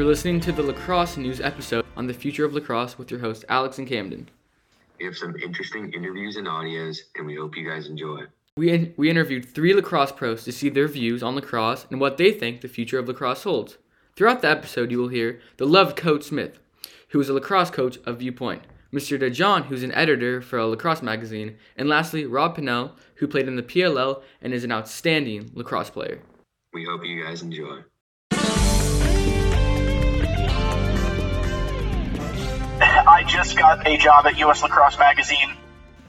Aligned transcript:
You're 0.00 0.08
listening 0.08 0.40
to 0.40 0.52
the 0.52 0.62
lacrosse 0.62 1.18
news 1.18 1.42
episode 1.42 1.84
on 1.94 2.06
the 2.06 2.14
future 2.14 2.46
of 2.46 2.54
lacrosse 2.54 2.96
with 2.96 3.10
your 3.10 3.20
host 3.20 3.44
Alex 3.50 3.76
and 3.76 3.86
Camden. 3.86 4.30
We 4.98 5.04
have 5.04 5.14
some 5.14 5.36
interesting 5.36 5.92
interviews 5.92 6.36
and 6.36 6.46
audios, 6.46 7.00
and 7.16 7.26
we 7.26 7.36
hope 7.36 7.54
you 7.54 7.68
guys 7.68 7.86
enjoy. 7.86 8.22
We, 8.56 8.70
in- 8.70 8.94
we 8.96 9.10
interviewed 9.10 9.44
three 9.44 9.74
lacrosse 9.74 10.10
pros 10.12 10.42
to 10.44 10.52
see 10.52 10.70
their 10.70 10.88
views 10.88 11.22
on 11.22 11.34
lacrosse 11.34 11.84
and 11.90 12.00
what 12.00 12.16
they 12.16 12.32
think 12.32 12.62
the 12.62 12.66
future 12.66 12.98
of 12.98 13.08
lacrosse 13.08 13.42
holds. 13.42 13.76
Throughout 14.16 14.40
the 14.40 14.48
episode, 14.48 14.90
you 14.90 14.96
will 14.96 15.08
hear 15.08 15.38
the 15.58 15.66
loved 15.66 15.98
Coach 15.98 16.22
Smith, 16.22 16.58
who 17.08 17.20
is 17.20 17.28
a 17.28 17.34
lacrosse 17.34 17.68
coach 17.68 17.98
of 18.06 18.20
Viewpoint, 18.20 18.62
Mr. 18.90 19.20
DeJohn, 19.20 19.66
who's 19.66 19.82
an 19.82 19.92
editor 19.92 20.40
for 20.40 20.58
a 20.58 20.66
lacrosse 20.66 21.02
magazine, 21.02 21.58
and 21.76 21.90
lastly, 21.90 22.24
Rob 22.24 22.56
Pannell, 22.56 22.92
who 23.16 23.28
played 23.28 23.48
in 23.48 23.56
the 23.56 23.62
PLL 23.62 24.22
and 24.40 24.54
is 24.54 24.64
an 24.64 24.72
outstanding 24.72 25.50
lacrosse 25.52 25.90
player. 25.90 26.22
We 26.72 26.86
hope 26.86 27.04
you 27.04 27.22
guys 27.22 27.42
enjoy. 27.42 27.82
I 33.06 33.24
just 33.24 33.56
got 33.56 33.86
a 33.86 33.96
job 33.96 34.26
at 34.26 34.38
U.S. 34.38 34.62
Lacrosse 34.62 34.98
Magazine. 34.98 35.56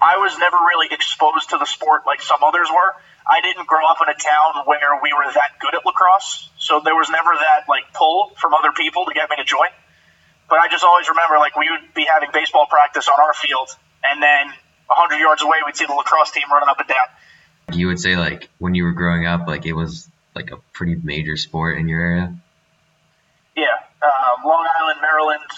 I 0.01 0.17
was 0.17 0.37
never 0.37 0.57
really 0.57 0.87
exposed 0.91 1.51
to 1.51 1.57
the 1.57 1.65
sport 1.65 2.03
like 2.05 2.21
some 2.21 2.39
others 2.43 2.67
were. 2.67 2.91
I 3.21 3.39
didn't 3.41 3.67
grow 3.67 3.85
up 3.87 3.97
in 4.01 4.09
a 4.09 4.17
town 4.17 4.65
where 4.65 4.99
we 5.01 5.13
were 5.13 5.31
that 5.31 5.61
good 5.61 5.75
at 5.75 5.85
lacrosse, 5.85 6.49
so 6.57 6.81
there 6.83 6.95
was 6.95 7.07
never 7.09 7.31
that 7.31 7.69
like 7.69 7.93
pull 7.93 8.33
from 8.41 8.53
other 8.53 8.71
people 8.73 9.05
to 9.05 9.13
get 9.13 9.29
me 9.29 9.37
to 9.37 9.45
join. 9.45 9.69
But 10.49 10.59
I 10.59 10.67
just 10.67 10.83
always 10.83 11.07
remember 11.07 11.37
like 11.37 11.55
we 11.55 11.69
would 11.69 11.93
be 11.93 12.07
having 12.11 12.29
baseball 12.33 12.65
practice 12.65 13.07
on 13.07 13.21
our 13.23 13.33
field, 13.33 13.69
and 14.03 14.21
then 14.21 14.47
100 14.89 15.21
yards 15.21 15.43
away 15.43 15.63
we'd 15.65 15.77
see 15.77 15.85
the 15.85 15.93
lacrosse 15.93 16.31
team 16.31 16.43
running 16.51 16.67
up 16.67 16.79
and 16.79 16.89
down. 16.89 17.07
You 17.71 17.87
would 17.87 17.99
say 17.99 18.17
like 18.17 18.49
when 18.57 18.75
you 18.75 18.83
were 18.83 18.91
growing 18.97 19.25
up, 19.25 19.47
like 19.47 19.65
it 19.65 19.73
was 19.73 20.09
like 20.35 20.51
a 20.51 20.57
pretty 20.73 20.95
major 20.95 21.37
sport 21.37 21.77
in 21.77 21.87
your 21.87 22.01
area. 22.01 22.35
Yeah, 23.55 23.77
um, 24.01 24.43
Long 24.43 24.65
Island, 24.81 24.99
Maryland, 25.01 25.51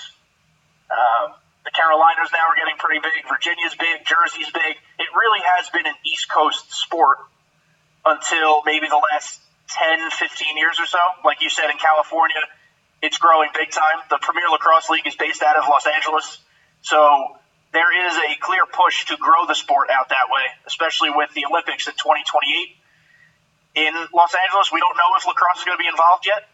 um, 0.93 1.33
the 1.65 1.71
Carolinas 1.71 2.29
now 2.29 2.45
are 2.53 2.57
getting 2.57 2.77
pretty 2.77 3.01
big. 3.01 3.25
Virginia's 3.25 3.75
big. 3.75 4.05
Jersey's 4.05 4.51
big. 4.51 4.77
It 4.99 5.09
really 5.15 5.41
has 5.57 5.69
been 5.69 5.87
an 5.87 5.97
East 6.05 6.29
Coast 6.29 6.71
sport 6.71 7.17
until 8.05 8.61
maybe 8.67 8.87
the 8.87 8.99
last 8.99 9.39
10, 9.73 10.11
15 10.11 10.57
years 10.57 10.77
or 10.79 10.85
so. 10.85 10.99
Like 11.23 11.41
you 11.41 11.49
said, 11.49 11.71
in 11.71 11.79
California, 11.79 12.43
it's 13.01 13.17
growing 13.17 13.49
big 13.55 13.71
time. 13.71 14.03
The 14.09 14.19
Premier 14.21 14.47
Lacrosse 14.51 14.89
League 14.89 15.07
is 15.07 15.15
based 15.15 15.41
out 15.41 15.57
of 15.57 15.65
Los 15.67 15.87
Angeles. 15.87 16.39
So 16.83 16.99
there 17.71 17.89
is 17.89 18.15
a 18.15 18.39
clear 18.39 18.67
push 18.67 19.05
to 19.07 19.17
grow 19.17 19.47
the 19.47 19.55
sport 19.55 19.89
out 19.89 20.09
that 20.09 20.27
way, 20.29 20.45
especially 20.67 21.09
with 21.15 21.33
the 21.33 21.47
Olympics 21.49 21.87
in 21.87 21.95
2028. 21.95 22.75
In 23.75 23.93
Los 24.13 24.33
Angeles, 24.35 24.69
we 24.71 24.79
don't 24.79 24.95
know 24.95 25.15
if 25.17 25.25
lacrosse 25.25 25.59
is 25.59 25.65
going 25.65 25.77
to 25.79 25.81
be 25.81 25.89
involved 25.89 26.27
yet. 26.27 26.45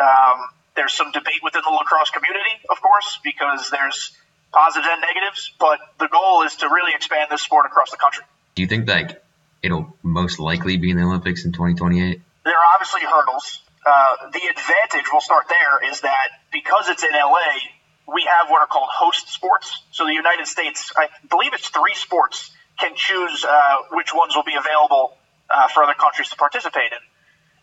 Um, 0.00 0.50
there's 0.76 0.92
some 0.92 1.12
debate 1.12 1.42
within 1.42 1.62
the 1.64 1.70
lacrosse 1.70 2.10
community, 2.10 2.54
of 2.68 2.80
course, 2.80 3.18
because 3.22 3.70
there's 3.70 4.12
positives 4.52 4.88
and 4.90 5.00
negatives, 5.00 5.52
but 5.58 5.78
the 5.98 6.08
goal 6.08 6.42
is 6.42 6.56
to 6.56 6.66
really 6.66 6.92
expand 6.94 7.30
this 7.30 7.42
sport 7.42 7.66
across 7.66 7.90
the 7.90 7.96
country. 7.96 8.24
Do 8.54 8.62
you 8.62 8.68
think 8.68 8.88
like 8.88 9.22
it'll 9.62 9.96
most 10.02 10.38
likely 10.38 10.76
be 10.76 10.90
in 10.90 10.96
the 10.96 11.02
Olympics 11.02 11.44
in 11.44 11.52
2028? 11.52 12.20
There 12.44 12.52
are 12.52 12.66
obviously 12.74 13.02
hurdles. 13.02 13.60
Uh, 13.84 14.30
the 14.30 14.40
advantage, 14.48 15.10
we'll 15.12 15.20
start 15.20 15.46
there, 15.48 15.90
is 15.90 16.00
that 16.00 16.28
because 16.52 16.88
it's 16.88 17.02
in 17.02 17.10
LA, 17.12 18.12
we 18.12 18.26
have 18.28 18.48
what 18.48 18.62
are 18.62 18.66
called 18.66 18.88
host 18.90 19.28
sports. 19.28 19.82
So 19.90 20.04
the 20.06 20.14
United 20.14 20.46
States, 20.46 20.92
I 20.96 21.08
believe 21.28 21.52
it's 21.52 21.68
three 21.68 21.94
sports, 21.94 22.50
can 22.78 22.92
choose 22.94 23.44
uh, 23.44 23.76
which 23.92 24.14
ones 24.14 24.34
will 24.34 24.44
be 24.44 24.56
available 24.58 25.16
uh, 25.50 25.68
for 25.68 25.84
other 25.84 25.94
countries 25.94 26.30
to 26.30 26.36
participate 26.36 26.92
in. 26.92 26.98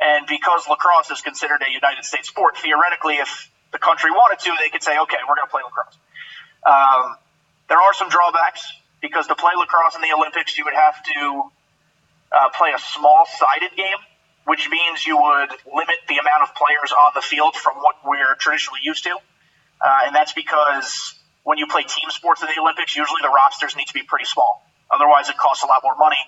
And 0.01 0.25
because 0.25 0.67
lacrosse 0.67 1.11
is 1.11 1.21
considered 1.21 1.61
a 1.61 1.71
United 1.71 2.03
States 2.03 2.27
sport, 2.27 2.57
theoretically, 2.57 3.21
if 3.21 3.49
the 3.71 3.77
country 3.77 4.09
wanted 4.09 4.41
to, 4.43 4.51
they 4.59 4.69
could 4.69 4.81
say, 4.81 4.97
okay, 4.97 5.21
we're 5.29 5.37
going 5.37 5.45
to 5.45 5.53
play 5.53 5.61
lacrosse. 5.61 5.97
Um, 6.65 7.15
there 7.69 7.77
are 7.77 7.93
some 7.93 8.09
drawbacks 8.09 8.65
because 8.99 9.27
to 9.27 9.35
play 9.35 9.53
lacrosse 9.57 9.95
in 9.95 10.01
the 10.01 10.13
Olympics, 10.17 10.57
you 10.57 10.65
would 10.65 10.73
have 10.73 10.97
to 11.03 11.43
uh, 12.33 12.49
play 12.57 12.73
a 12.75 12.79
small 12.79 13.29
sided 13.29 13.77
game, 13.77 14.01
which 14.45 14.67
means 14.69 15.05
you 15.05 15.21
would 15.21 15.53
limit 15.69 16.01
the 16.09 16.17
amount 16.17 16.49
of 16.49 16.55
players 16.57 16.91
on 16.91 17.11
the 17.13 17.21
field 17.21 17.55
from 17.55 17.77
what 17.77 18.01
we're 18.03 18.35
traditionally 18.41 18.81
used 18.81 19.03
to. 19.05 19.13
Uh, 19.13 20.09
and 20.09 20.15
that's 20.15 20.33
because 20.33 21.13
when 21.43 21.57
you 21.57 21.67
play 21.67 21.83
team 21.83 22.09
sports 22.09 22.41
in 22.41 22.49
the 22.49 22.59
Olympics, 22.61 22.95
usually 22.97 23.21
the 23.21 23.29
rosters 23.29 23.75
need 23.77 23.85
to 23.85 23.93
be 23.93 24.03
pretty 24.03 24.25
small. 24.25 24.65
Otherwise, 24.89 25.29
it 25.29 25.37
costs 25.37 25.63
a 25.63 25.67
lot 25.67 25.81
more 25.83 25.95
money. 25.95 26.21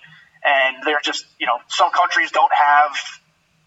And 0.44 0.82
they're 0.84 1.00
just, 1.02 1.24
you 1.38 1.46
know, 1.46 1.58
some 1.68 1.90
countries 1.90 2.30
don't 2.30 2.52
have 2.52 2.92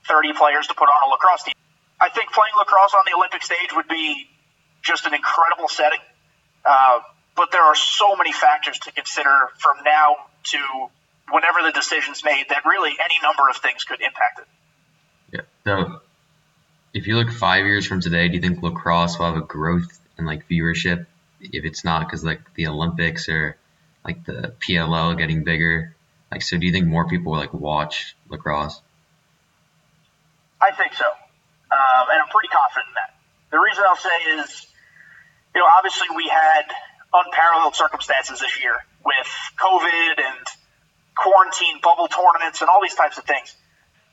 30 0.08 0.34
players 0.34 0.68
to 0.68 0.74
put 0.74 0.86
on 0.90 1.08
a 1.08 1.12
lacrosse 1.12 1.44
team. 1.44 1.54
I 2.00 2.10
think 2.10 2.32
playing 2.32 2.54
lacrosse 2.58 2.94
on 2.94 3.04
the 3.06 3.18
Olympic 3.18 3.44
stage 3.44 3.74
would 3.76 3.88
be 3.88 4.28
just 4.84 5.06
an 5.06 5.14
incredible 5.14 5.68
setting. 5.68 6.00
Uh, 6.66 7.00
but 7.36 7.52
there 7.52 7.64
are 7.64 7.76
so 7.76 8.16
many 8.16 8.32
factors 8.32 8.80
to 8.80 8.92
consider 8.92 9.50
from 9.60 9.78
now 9.86 10.16
to 10.44 10.58
whenever 11.32 11.62
the 11.64 11.72
decision's 11.72 12.24
made 12.24 12.46
that 12.50 12.66
really 12.66 12.92
any 12.92 13.16
number 13.22 13.50
of 13.50 13.58
things 13.58 13.84
could 13.84 14.00
impact 14.02 14.40
it. 14.40 14.48
Yeah. 15.34 15.42
So 15.66 16.02
if 16.94 17.08
you 17.08 17.16
look 17.16 17.32
five 17.32 17.66
years 17.66 17.86
from 17.86 18.02
today, 18.02 18.28
do 18.28 18.36
you 18.36 18.42
think 18.42 18.64
lacrosse 18.64 19.20
will 19.20 19.28
have 19.28 19.38
a 19.38 19.46
growth 19.46 20.00
in 20.18 20.26
like 20.26 20.48
viewership? 20.50 21.06
If 21.40 21.66
it's 21.66 21.84
not 21.84 22.06
because 22.06 22.24
like 22.24 22.42
the 22.56 22.68
Olympics 22.68 23.30
or 23.30 23.58
like 24.04 24.26
the 24.26 24.54
PLL 24.60 25.18
getting 25.18 25.44
bigger, 25.44 25.96
like 26.32 26.42
so, 26.42 26.58
do 26.58 26.66
you 26.66 26.72
think 26.72 26.88
more 26.88 27.08
people 27.08 27.34
will 27.34 27.40
like 27.40 27.54
watch 27.54 28.16
lacrosse? 28.30 28.82
I 30.62 30.72
think 30.72 30.94
so, 30.94 31.06
um, 31.06 32.06
and 32.12 32.18
I'm 32.22 32.30
pretty 32.30 32.50
confident 32.50 32.90
in 32.90 32.96
that. 32.98 33.12
The 33.52 33.60
reason 33.60 33.84
I'll 33.88 33.96
say 33.96 34.42
is, 34.42 34.68
you 35.56 35.62
know, 35.62 35.68
obviously 35.68 36.08
we 36.16 36.28
had 36.28 36.66
unparalleled 37.14 37.76
circumstances 37.76 38.40
this 38.40 38.62
year 38.62 38.76
with 39.06 39.30
COVID 39.58 40.20
and 40.20 40.46
quarantine 41.16 41.80
bubble 41.82 42.08
tournaments 42.08 42.62
and 42.62 42.70
all 42.70 42.82
these 42.82 42.96
types 42.96 43.18
of 43.18 43.24
things. 43.24 43.56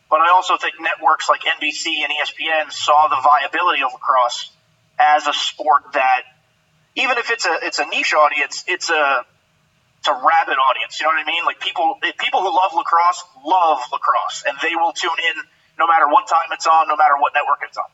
But 0.09 0.21
I 0.21 0.31
also 0.31 0.57
think 0.57 0.75
networks 0.79 1.29
like 1.29 1.43
NBC 1.43 2.05
and 2.05 2.13
ESPN 2.13 2.71
saw 2.71 3.09
the 3.09 3.21
viability 3.21 3.83
of 3.83 3.93
lacrosse 3.93 4.51
as 4.99 5.27
a 5.27 5.33
sport 5.33 5.93
that, 5.95 6.23
even 6.95 7.19
if 7.19 7.31
it's 7.31 7.45
a 7.45 7.59
it's 7.63 7.79
a 7.81 7.87
niche 7.87 8.15
audience, 8.15 8.65
it's 8.69 8.91
a 8.91 9.27
it's 9.99 10.09
a 10.09 10.15
rabid 10.15 10.55
audience. 10.55 11.01
You 11.01 11.07
know 11.07 11.13
what 11.17 11.25
I 11.25 11.27
mean? 11.27 11.45
Like 11.45 11.59
people 11.59 11.99
people 12.21 12.41
who 12.41 12.55
love 12.55 12.73
lacrosse 12.75 13.25
love 13.45 13.81
lacrosse, 13.91 14.45
and 14.47 14.57
they 14.63 14.77
will 14.77 14.93
tune 14.93 15.19
in 15.19 15.43
no 15.79 15.87
matter 15.87 16.09
what 16.09 16.27
time 16.29 16.51
it's 16.53 16.67
on, 16.67 16.89
no 16.89 16.97
matter 16.97 17.15
what 17.19 17.33
network 17.35 17.61
it's 17.63 17.77
on. 17.77 17.91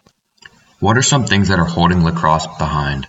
What 0.80 0.96
are 0.96 1.02
some 1.02 1.26
things 1.26 1.48
that 1.48 1.58
are 1.58 1.68
holding 1.68 2.04
lacrosse 2.04 2.46
behind? 2.58 3.06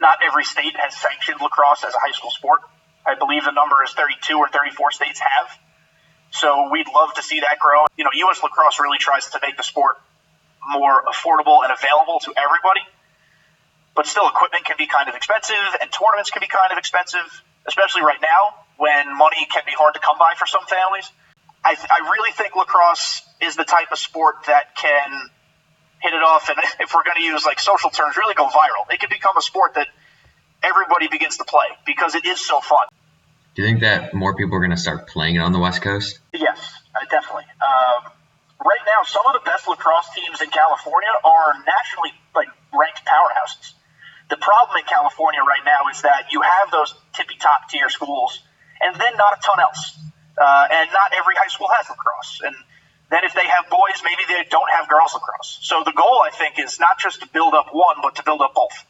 Not 0.00 0.18
every 0.26 0.44
state 0.44 0.76
has 0.76 0.96
sanctioned 0.96 1.40
lacrosse 1.40 1.84
as 1.84 1.94
a 1.94 1.98
high 1.98 2.12
school 2.12 2.30
sport. 2.30 2.60
I 3.06 3.14
believe 3.14 3.44
the 3.44 3.54
number 3.54 3.76
is 3.84 3.92
32 3.92 4.36
or 4.36 4.48
34 4.48 4.90
states 4.90 5.20
have. 5.20 5.48
So 6.30 6.68
we'd 6.70 6.90
love 6.92 7.14
to 7.14 7.22
see 7.22 7.40
that 7.40 7.58
grow. 7.58 7.86
You 7.96 8.04
know, 8.04 8.10
U.S. 8.26 8.42
Lacrosse 8.42 8.80
really 8.80 8.98
tries 8.98 9.30
to 9.30 9.38
make 9.40 9.56
the 9.56 9.62
sport 9.62 9.96
more 10.66 11.04
affordable 11.06 11.62
and 11.62 11.70
available 11.70 12.18
to 12.26 12.34
everybody. 12.34 12.82
But 13.94 14.06
still, 14.06 14.28
equipment 14.28 14.66
can 14.66 14.76
be 14.76 14.86
kind 14.86 15.08
of 15.08 15.14
expensive, 15.14 15.80
and 15.80 15.88
tournaments 15.88 16.30
can 16.30 16.40
be 16.40 16.50
kind 16.50 16.74
of 16.74 16.78
expensive, 16.78 17.24
especially 17.64 18.02
right 18.02 18.20
now 18.20 18.66
when 18.76 19.16
money 19.16 19.46
can 19.48 19.62
be 19.64 19.72
hard 19.72 19.94
to 19.94 20.00
come 20.00 20.18
by 20.18 20.34
for 20.36 20.44
some 20.44 20.66
families. 20.68 21.08
I, 21.66 21.74
I 21.74 22.10
really 22.10 22.30
think 22.30 22.54
lacrosse 22.54 23.22
is 23.42 23.56
the 23.56 23.64
type 23.64 23.90
of 23.90 23.98
sport 23.98 24.46
that 24.46 24.76
can 24.76 25.10
hit 25.98 26.14
it 26.14 26.22
off, 26.22 26.48
and 26.48 26.58
if 26.80 26.94
we're 26.94 27.02
going 27.02 27.18
to 27.18 27.26
use 27.26 27.44
like 27.44 27.58
social 27.58 27.90
terms, 27.90 28.16
really 28.16 28.34
go 28.34 28.46
viral. 28.46 28.86
It 28.90 29.00
can 29.00 29.10
become 29.10 29.36
a 29.36 29.42
sport 29.42 29.74
that 29.74 29.88
everybody 30.62 31.08
begins 31.08 31.38
to 31.38 31.44
play 31.44 31.66
because 31.84 32.14
it 32.14 32.24
is 32.24 32.38
so 32.38 32.60
fun. 32.60 32.86
Do 33.56 33.62
you 33.62 33.68
think 33.68 33.80
that 33.80 34.14
more 34.14 34.36
people 34.36 34.54
are 34.54 34.60
going 34.60 34.76
to 34.76 34.80
start 34.80 35.08
playing 35.08 35.34
it 35.34 35.40
on 35.40 35.50
the 35.50 35.58
West 35.58 35.82
Coast? 35.82 36.20
Yes, 36.32 36.60
uh, 36.94 37.04
definitely. 37.10 37.50
Um, 37.58 38.12
right 38.62 38.84
now, 38.86 39.02
some 39.02 39.26
of 39.26 39.32
the 39.32 39.42
best 39.42 39.66
lacrosse 39.66 40.06
teams 40.14 40.40
in 40.40 40.50
California 40.50 41.10
are 41.24 41.50
nationally 41.66 42.12
like 42.34 42.48
ranked 42.70 43.02
powerhouses. 43.02 43.74
The 44.30 44.36
problem 44.36 44.76
in 44.78 44.84
California 44.86 45.40
right 45.40 45.64
now 45.64 45.90
is 45.90 46.02
that 46.02 46.30
you 46.30 46.42
have 46.42 46.70
those 46.70 46.94
tippy 47.14 47.34
top 47.40 47.70
tier 47.70 47.88
schools, 47.90 48.38
and 48.80 48.94
then 48.94 49.16
not 49.16 49.38
a 49.38 49.40
ton 49.42 49.58
else. 49.58 49.98
Uh, 50.36 50.68
and 50.70 50.90
not 50.92 51.12
every 51.16 51.34
high 51.34 51.48
school 51.48 51.68
has 51.76 51.88
lacrosse. 51.88 52.40
And 52.44 52.54
then 53.10 53.24
if 53.24 53.34
they 53.34 53.46
have 53.46 53.70
boys, 53.70 54.02
maybe 54.04 54.22
they 54.28 54.44
don't 54.50 54.70
have 54.70 54.88
girls 54.88 55.14
lacrosse. 55.14 55.58
So 55.62 55.82
the 55.84 55.92
goal, 55.92 56.20
I 56.24 56.30
think, 56.30 56.58
is 56.58 56.78
not 56.78 56.98
just 56.98 57.20
to 57.20 57.28
build 57.28 57.54
up 57.54 57.68
one, 57.72 57.96
but 58.02 58.16
to 58.16 58.22
build 58.22 58.40
up 58.40 58.54
both. 58.54 58.84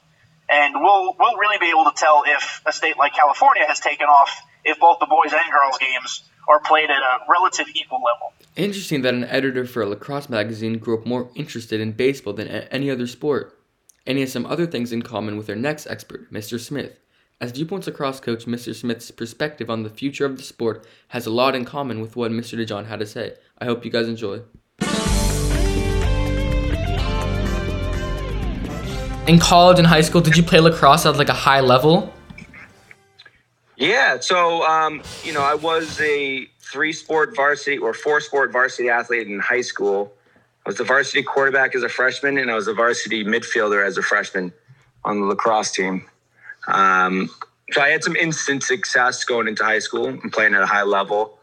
And 0.48 0.74
we'll 0.74 1.14
we'll 1.18 1.36
really 1.36 1.58
be 1.58 1.70
able 1.70 1.84
to 1.84 1.94
tell 1.94 2.22
if 2.26 2.62
a 2.66 2.72
state 2.72 2.96
like 2.96 3.14
California 3.14 3.64
has 3.66 3.80
taken 3.80 4.06
off 4.06 4.30
if 4.64 4.78
both 4.78 4.98
the 5.00 5.06
boys 5.06 5.32
and 5.32 5.52
girls 5.52 5.78
games 5.78 6.22
are 6.48 6.60
played 6.60 6.90
at 6.90 6.98
a 6.98 7.18
relative 7.28 7.66
equal 7.74 7.98
level. 7.98 8.32
Interesting 8.54 9.02
that 9.02 9.14
an 9.14 9.24
editor 9.24 9.66
for 9.66 9.82
a 9.82 9.86
lacrosse 9.86 10.28
magazine 10.28 10.78
grew 10.78 10.98
up 10.98 11.06
more 11.06 11.30
interested 11.34 11.80
in 11.80 11.92
baseball 11.92 12.32
than 12.32 12.48
any 12.48 12.90
other 12.90 13.06
sport. 13.06 13.58
And 14.06 14.18
he 14.18 14.22
has 14.22 14.32
some 14.32 14.46
other 14.46 14.66
things 14.66 14.92
in 14.92 15.02
common 15.02 15.36
with 15.36 15.50
our 15.50 15.56
next 15.56 15.86
expert, 15.88 16.32
Mr. 16.32 16.60
Smith. 16.60 16.96
As 17.38 17.52
Viewpoint's 17.52 17.86
lacrosse 17.86 18.18
coach, 18.18 18.46
Mr. 18.46 18.74
Smith's 18.74 19.10
perspective 19.10 19.68
on 19.68 19.82
the 19.82 19.90
future 19.90 20.24
of 20.24 20.38
the 20.38 20.42
sport 20.42 20.86
has 21.08 21.26
a 21.26 21.30
lot 21.30 21.54
in 21.54 21.66
common 21.66 22.00
with 22.00 22.16
what 22.16 22.30
Mr. 22.30 22.58
DeJohn 22.58 22.86
had 22.86 23.00
to 23.00 23.06
say. 23.06 23.34
I 23.58 23.66
hope 23.66 23.84
you 23.84 23.90
guys 23.90 24.08
enjoy. 24.08 24.40
in 29.26 29.38
college 29.38 29.78
and 29.78 29.86
high 29.86 30.00
school, 30.00 30.20
did 30.20 30.36
you 30.36 30.42
play 30.42 30.60
lacrosse 30.60 31.04
at 31.04 31.16
like 31.16 31.28
a 31.28 31.34
high 31.34 31.60
level? 31.60 32.12
Yeah, 33.76 34.20
so 34.20 34.62
um, 34.62 35.02
you 35.22 35.32
know, 35.32 35.42
I 35.42 35.54
was 35.54 36.00
a 36.00 36.46
three 36.60 36.92
sport 36.92 37.36
varsity 37.36 37.76
or 37.76 37.92
four 37.92 38.20
sport 38.20 38.52
varsity 38.52 38.88
athlete 38.88 39.26
in 39.26 39.40
high 39.40 39.60
school. 39.60 40.14
I 40.64 40.70
was 40.70 40.78
the 40.78 40.84
varsity 40.84 41.22
quarterback 41.22 41.74
as 41.74 41.82
a 41.82 41.88
freshman, 41.88 42.38
and 42.38 42.50
I 42.50 42.54
was 42.54 42.66
a 42.68 42.72
varsity 42.72 43.24
midfielder 43.24 43.84
as 43.84 43.98
a 43.98 44.02
freshman 44.02 44.52
on 45.04 45.20
the 45.20 45.26
lacrosse 45.26 45.72
team. 45.72 46.08
Um, 46.66 47.30
so 47.72 47.80
I 47.80 47.88
had 47.88 48.04
some 48.04 48.16
instant 48.16 48.62
success 48.62 49.24
going 49.24 49.48
into 49.48 49.64
high 49.64 49.80
school 49.80 50.06
and 50.06 50.32
playing 50.32 50.54
at 50.54 50.62
a 50.62 50.66
high 50.66 50.84
level. 50.84 51.38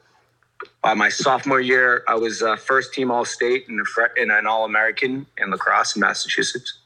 By 0.82 0.94
my 0.94 1.10
sophomore 1.10 1.60
year, 1.60 2.04
I 2.08 2.16
was 2.16 2.42
uh, 2.42 2.56
first 2.56 2.94
team 2.94 3.12
All 3.12 3.26
State 3.26 3.68
and, 3.68 3.86
and 4.18 4.32
an 4.32 4.48
All 4.48 4.66
American 4.66 5.26
in 5.38 5.50
lacrosse 5.50 5.96
in 5.96 6.00
Massachusetts. 6.00 6.80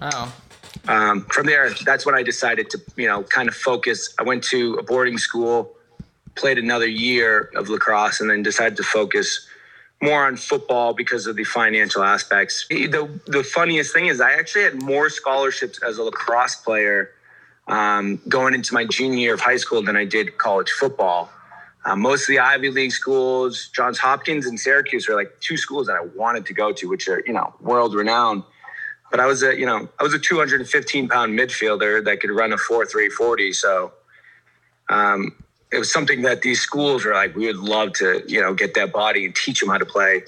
Wow. 0.00 0.32
Um, 0.88 1.22
from 1.24 1.46
there, 1.46 1.70
that's 1.84 2.06
when 2.06 2.14
I 2.14 2.22
decided 2.22 2.70
to, 2.70 2.80
you 2.96 3.08
know, 3.08 3.22
kind 3.24 3.48
of 3.48 3.54
focus. 3.54 4.14
I 4.20 4.22
went 4.22 4.44
to 4.44 4.74
a 4.74 4.82
boarding 4.82 5.18
school, 5.18 5.74
played 6.36 6.58
another 6.58 6.86
year 6.86 7.50
of 7.56 7.68
lacrosse, 7.68 8.20
and 8.20 8.30
then 8.30 8.42
decided 8.42 8.76
to 8.76 8.84
focus 8.84 9.48
more 10.02 10.26
on 10.26 10.36
football 10.36 10.92
because 10.92 11.26
of 11.26 11.36
the 11.36 11.44
financial 11.44 12.02
aspects. 12.02 12.66
The 12.68 13.08
the 13.26 13.42
funniest 13.42 13.92
thing 13.92 14.06
is 14.06 14.20
I 14.20 14.32
actually 14.32 14.64
had 14.64 14.82
more 14.82 15.08
scholarships 15.08 15.82
as 15.82 15.98
a 15.98 16.02
lacrosse 16.02 16.56
player 16.56 17.10
um, 17.66 18.20
going 18.28 18.54
into 18.54 18.74
my 18.74 18.84
junior 18.84 19.18
year 19.18 19.34
of 19.34 19.40
high 19.40 19.56
school 19.56 19.82
than 19.82 19.96
I 19.96 20.04
did 20.04 20.38
college 20.38 20.70
football. 20.70 21.30
Uh, 21.84 21.96
most 21.96 22.22
of 22.22 22.28
the 22.28 22.40
Ivy 22.40 22.70
League 22.70 22.92
schools, 22.92 23.68
Johns 23.68 23.98
Hopkins 23.98 24.46
and 24.46 24.58
Syracuse, 24.58 25.08
are 25.08 25.14
like 25.14 25.32
two 25.40 25.56
schools 25.56 25.86
that 25.86 25.94
I 25.94 26.00
wanted 26.00 26.44
to 26.46 26.54
go 26.54 26.72
to, 26.72 26.88
which 26.88 27.08
are 27.08 27.22
you 27.26 27.32
know 27.32 27.54
world 27.60 27.94
renowned. 27.94 28.42
But 29.10 29.20
I 29.20 29.26
was 29.26 29.42
a 29.42 29.56
you 29.56 29.66
know 29.66 29.88
I 29.98 30.02
was 30.02 30.12
a 30.12 30.18
215 30.18 31.08
pound 31.08 31.38
midfielder 31.38 32.04
that 32.04 32.20
could 32.20 32.30
run 32.30 32.52
a 32.52 32.56
4.340. 32.56 33.54
So 33.54 33.92
um, 34.88 35.36
it 35.76 35.78
was 35.78 35.92
something 35.92 36.22
that 36.22 36.40
these 36.40 36.60
schools 36.62 37.04
were 37.04 37.12
like, 37.12 37.36
we 37.36 37.46
would 37.46 37.58
love 37.58 37.92
to, 37.92 38.22
you 38.26 38.40
know, 38.40 38.54
get 38.54 38.72
that 38.74 38.94
body 38.94 39.26
and 39.26 39.36
teach 39.36 39.60
them 39.60 39.68
how 39.68 39.76
to 39.76 39.84
play 39.84 40.22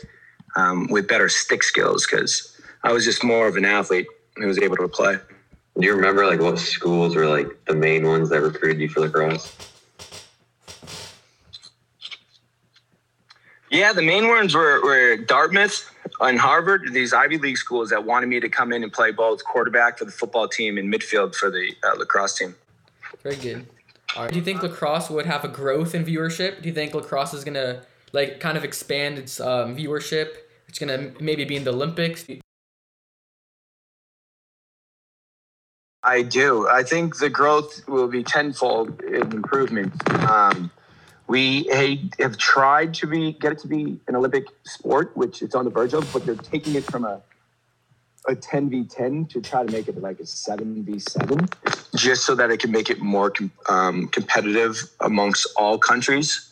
um, 0.56 0.88
with 0.88 1.08
better 1.08 1.30
stick 1.30 1.62
skills 1.62 2.06
because 2.06 2.54
I 2.84 2.92
was 2.92 3.02
just 3.02 3.24
more 3.24 3.48
of 3.48 3.56
an 3.56 3.64
athlete 3.64 4.06
who 4.36 4.46
was 4.46 4.58
able 4.58 4.76
to 4.76 4.88
play. 4.88 5.16
Do 5.80 5.86
you 5.86 5.94
remember 5.94 6.26
like 6.26 6.40
what 6.40 6.58
schools 6.58 7.16
were 7.16 7.26
like 7.26 7.46
the 7.64 7.74
main 7.74 8.06
ones 8.06 8.28
that 8.28 8.42
recruited 8.42 8.78
you 8.78 8.90
for 8.90 9.00
lacrosse? 9.00 9.56
Yeah, 13.70 13.94
the 13.94 14.02
main 14.02 14.28
ones 14.28 14.54
were, 14.54 14.82
were 14.82 15.16
Dartmouth 15.16 15.90
and 16.20 16.38
Harvard, 16.38 16.92
these 16.92 17.14
Ivy 17.14 17.38
League 17.38 17.56
schools 17.56 17.88
that 17.88 18.04
wanted 18.04 18.26
me 18.26 18.38
to 18.40 18.50
come 18.50 18.70
in 18.74 18.82
and 18.82 18.92
play 18.92 19.12
both 19.12 19.42
quarterback 19.44 19.96
for 19.96 20.04
the 20.04 20.12
football 20.12 20.46
team 20.46 20.76
and 20.76 20.92
midfield 20.92 21.34
for 21.34 21.50
the 21.50 21.74
uh, 21.84 21.96
lacrosse 21.96 22.36
team. 22.36 22.54
Very 23.22 23.36
good. 23.36 23.66
Right. 24.18 24.30
Do 24.30 24.36
you 24.36 24.44
think 24.44 24.62
lacrosse 24.62 25.10
would 25.10 25.26
have 25.26 25.44
a 25.44 25.48
growth 25.48 25.94
in 25.94 26.04
viewership? 26.04 26.60
Do 26.62 26.68
you 26.68 26.74
think 26.74 26.92
lacrosse 26.92 27.34
is 27.34 27.44
gonna 27.44 27.82
like 28.12 28.40
kind 28.40 28.58
of 28.58 28.64
expand 28.64 29.16
its 29.16 29.40
um, 29.40 29.76
viewership? 29.76 30.34
It's 30.66 30.78
gonna 30.78 31.12
maybe 31.20 31.44
be 31.44 31.54
in 31.54 31.62
the 31.64 31.72
Olympics. 31.72 32.26
I 36.02 36.22
do. 36.22 36.68
I 36.68 36.82
think 36.82 37.18
the 37.18 37.30
growth 37.30 37.86
will 37.88 38.08
be 38.08 38.24
tenfold 38.24 39.00
in 39.02 39.32
improvement. 39.32 39.92
Um, 40.28 40.70
we 41.28 41.68
have 42.18 42.36
tried 42.38 42.94
to 42.94 43.06
be 43.06 43.34
get 43.34 43.52
it 43.52 43.58
to 43.60 43.68
be 43.68 44.00
an 44.08 44.16
Olympic 44.16 44.46
sport, 44.64 45.16
which 45.16 45.42
it's 45.42 45.54
on 45.54 45.64
the 45.64 45.70
verge 45.70 45.94
of, 45.94 46.10
but 46.12 46.26
they're 46.26 46.34
taking 46.34 46.74
it 46.74 46.84
from 46.84 47.04
a 47.04 47.20
a 48.28 48.36
10v10 48.36 49.28
to 49.30 49.40
try 49.40 49.64
to 49.64 49.72
make 49.72 49.88
it 49.88 50.00
like 50.00 50.20
a 50.20 50.24
7v7 50.24 51.50
just 51.96 52.24
so 52.24 52.34
that 52.34 52.50
it 52.50 52.60
can 52.60 52.70
make 52.70 52.90
it 52.90 53.00
more 53.00 53.30
com- 53.30 53.50
um, 53.68 54.08
competitive 54.08 54.76
amongst 55.00 55.46
all 55.56 55.78
countries. 55.78 56.44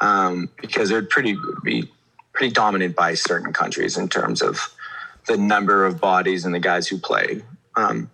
Um, 0.00 0.50
because 0.60 0.90
they're 0.90 1.02
pretty 1.02 1.36
be 1.64 1.90
pretty 2.34 2.52
dominant 2.52 2.94
by 2.94 3.14
certain 3.14 3.54
countries 3.54 3.96
in 3.96 4.10
terms 4.10 4.42
of 4.42 4.60
the 5.26 5.38
number 5.38 5.86
of 5.86 5.98
bodies 5.98 6.44
and 6.44 6.54
the 6.54 6.60
guys 6.60 6.86
who 6.86 6.98
play 6.98 7.42
um, 7.76 8.10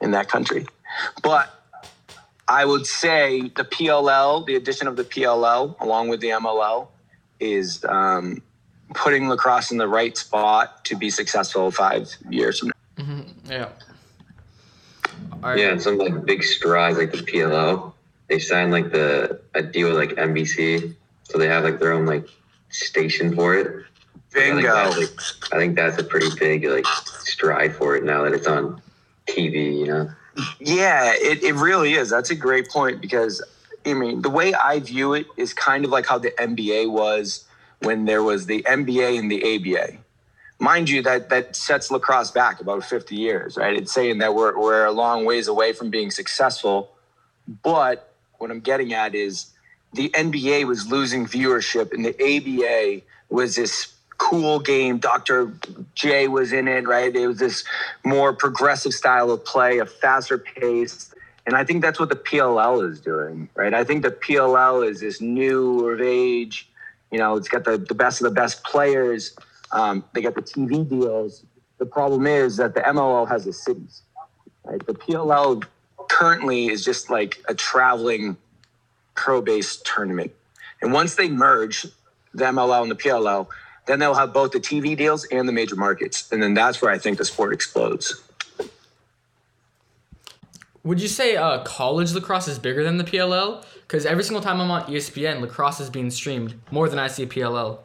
in 0.00 0.12
that 0.12 0.28
country. 0.28 0.66
But 1.22 1.52
i 2.48 2.64
would 2.64 2.86
say 2.86 3.40
the 3.56 3.64
pll 3.64 4.46
the 4.46 4.54
addition 4.54 4.86
of 4.86 4.94
the 4.96 5.02
pll 5.02 5.74
along 5.80 6.08
with 6.08 6.20
the 6.20 6.28
mll 6.28 6.86
is 7.40 7.84
um, 7.88 8.40
putting 8.94 9.28
lacrosse 9.28 9.70
in 9.70 9.78
the 9.78 9.88
right 9.88 10.16
spot 10.16 10.84
to 10.84 10.96
be 10.96 11.10
successful 11.10 11.70
five 11.70 12.14
years 12.30 12.60
from 12.60 12.68
now. 12.68 13.04
Mm-hmm. 13.04 13.52
Yeah. 13.52 13.68
Right. 15.40 15.58
Yeah, 15.58 15.70
and 15.70 15.82
some 15.82 15.98
like 15.98 16.24
big 16.24 16.42
strides 16.42 16.98
like 16.98 17.12
the 17.12 17.18
PLL, 17.18 17.92
They 18.28 18.38
signed 18.38 18.72
like 18.72 18.90
the 18.90 19.40
a 19.54 19.62
deal 19.62 19.88
with 19.88 19.96
like 19.96 20.10
NBC, 20.10 20.94
so 21.24 21.38
they 21.38 21.46
have 21.46 21.64
like 21.64 21.78
their 21.78 21.92
own 21.92 22.06
like 22.06 22.26
station 22.70 23.34
for 23.34 23.54
it. 23.54 23.84
Bingo. 24.32 24.74
I 24.74 24.90
think, 24.90 24.96
like, 24.96 25.54
I 25.54 25.56
think 25.56 25.76
that's 25.76 25.98
a 25.98 26.04
pretty 26.04 26.28
big 26.38 26.64
like 26.64 26.86
stride 27.20 27.74
for 27.74 27.96
it 27.96 28.04
now 28.04 28.22
that 28.24 28.32
it's 28.32 28.46
on 28.46 28.80
TV. 29.26 29.78
You 29.78 29.86
know. 29.86 30.10
Yeah, 30.60 31.12
it, 31.14 31.42
it 31.42 31.54
really 31.54 31.94
is. 31.94 32.10
That's 32.10 32.30
a 32.30 32.34
great 32.34 32.68
point 32.68 33.00
because 33.00 33.42
I 33.86 33.94
mean 33.94 34.22
the 34.22 34.30
way 34.30 34.52
I 34.52 34.80
view 34.80 35.14
it 35.14 35.26
is 35.36 35.54
kind 35.54 35.84
of 35.84 35.90
like 35.90 36.06
how 36.06 36.18
the 36.18 36.32
NBA 36.32 36.90
was 36.90 37.44
when 37.80 38.04
there 38.04 38.22
was 38.22 38.46
the 38.46 38.62
NBA 38.62 39.18
and 39.18 39.30
the 39.30 39.76
ABA. 39.76 39.98
Mind 40.58 40.88
you, 40.88 41.02
that 41.02 41.28
that 41.28 41.54
sets 41.54 41.90
lacrosse 41.90 42.30
back 42.30 42.60
about 42.60 42.82
50 42.84 43.14
years, 43.14 43.56
right? 43.56 43.76
It's 43.76 43.92
saying 43.92 44.18
that 44.18 44.34
we're 44.34 44.58
we're 44.58 44.86
a 44.86 44.92
long 44.92 45.24
ways 45.24 45.48
away 45.48 45.72
from 45.72 45.90
being 45.90 46.10
successful. 46.10 46.90
But 47.62 48.14
what 48.38 48.50
I'm 48.50 48.60
getting 48.60 48.94
at 48.94 49.14
is 49.14 49.50
the 49.92 50.08
NBA 50.10 50.66
was 50.66 50.90
losing 50.90 51.26
viewership 51.26 51.92
and 51.92 52.04
the 52.04 52.14
ABA 52.14 53.02
was 53.28 53.56
this 53.56 53.92
cool 54.18 54.58
game. 54.58 54.98
Dr. 54.98 55.52
J 55.94 56.28
was 56.28 56.52
in 56.52 56.68
it, 56.68 56.86
right? 56.86 57.14
It 57.14 57.26
was 57.26 57.38
this 57.38 57.64
more 58.04 58.32
progressive 58.32 58.92
style 58.92 59.30
of 59.30 59.44
play, 59.44 59.78
a 59.78 59.86
faster 59.86 60.38
pace. 60.38 61.14
And 61.46 61.54
I 61.54 61.64
think 61.64 61.82
that's 61.82 62.00
what 62.00 62.08
the 62.08 62.16
PLL 62.16 62.88
is 62.90 63.00
doing, 63.00 63.48
right? 63.54 63.72
I 63.72 63.84
think 63.84 64.02
the 64.02 64.10
PLL 64.10 64.88
is 64.88 65.00
this 65.00 65.20
new 65.20 65.88
of 65.88 66.00
age 66.00 66.68
you 67.16 67.22
know, 67.22 67.34
it's 67.34 67.48
got 67.48 67.64
the, 67.64 67.78
the 67.78 67.94
best 67.94 68.20
of 68.20 68.26
the 68.26 68.30
best 68.30 68.62
players. 68.62 69.34
Um, 69.72 70.04
they 70.12 70.20
get 70.20 70.34
the 70.34 70.42
TV 70.42 70.86
deals. 70.86 71.46
The 71.78 71.86
problem 71.86 72.26
is 72.26 72.58
that 72.58 72.74
the 72.74 72.82
MLL 72.82 73.26
has 73.26 73.46
the 73.46 73.54
cities. 73.54 74.02
Right? 74.64 74.84
The 74.86 74.92
PLL 74.92 75.64
currently 76.10 76.66
is 76.66 76.84
just 76.84 77.08
like 77.08 77.42
a 77.48 77.54
traveling 77.54 78.36
pro-based 79.14 79.86
tournament. 79.86 80.30
And 80.82 80.92
once 80.92 81.14
they 81.14 81.30
merge 81.30 81.86
the 82.34 82.44
MLL 82.44 82.82
and 82.82 82.90
the 82.90 82.96
PLL, 82.96 83.46
then 83.86 83.98
they'll 83.98 84.12
have 84.12 84.34
both 84.34 84.52
the 84.52 84.60
TV 84.60 84.94
deals 84.94 85.24
and 85.32 85.48
the 85.48 85.54
major 85.54 85.76
markets. 85.76 86.30
And 86.30 86.42
then 86.42 86.52
that's 86.52 86.82
where 86.82 86.90
I 86.90 86.98
think 86.98 87.16
the 87.16 87.24
sport 87.24 87.54
explodes. 87.54 88.20
Would 90.86 91.02
you 91.02 91.08
say 91.08 91.34
uh, 91.34 91.64
college 91.64 92.12
lacrosse 92.12 92.46
is 92.46 92.60
bigger 92.60 92.84
than 92.84 92.96
the 92.96 93.02
PLL? 93.02 93.64
Because 93.82 94.06
every 94.06 94.22
single 94.22 94.40
time 94.40 94.60
I'm 94.60 94.70
on 94.70 94.84
ESPN, 94.84 95.40
lacrosse 95.40 95.80
is 95.80 95.90
being 95.90 96.10
streamed 96.10 96.54
more 96.70 96.88
than 96.88 97.00
I 97.00 97.08
see 97.08 97.26
PLL. 97.26 97.80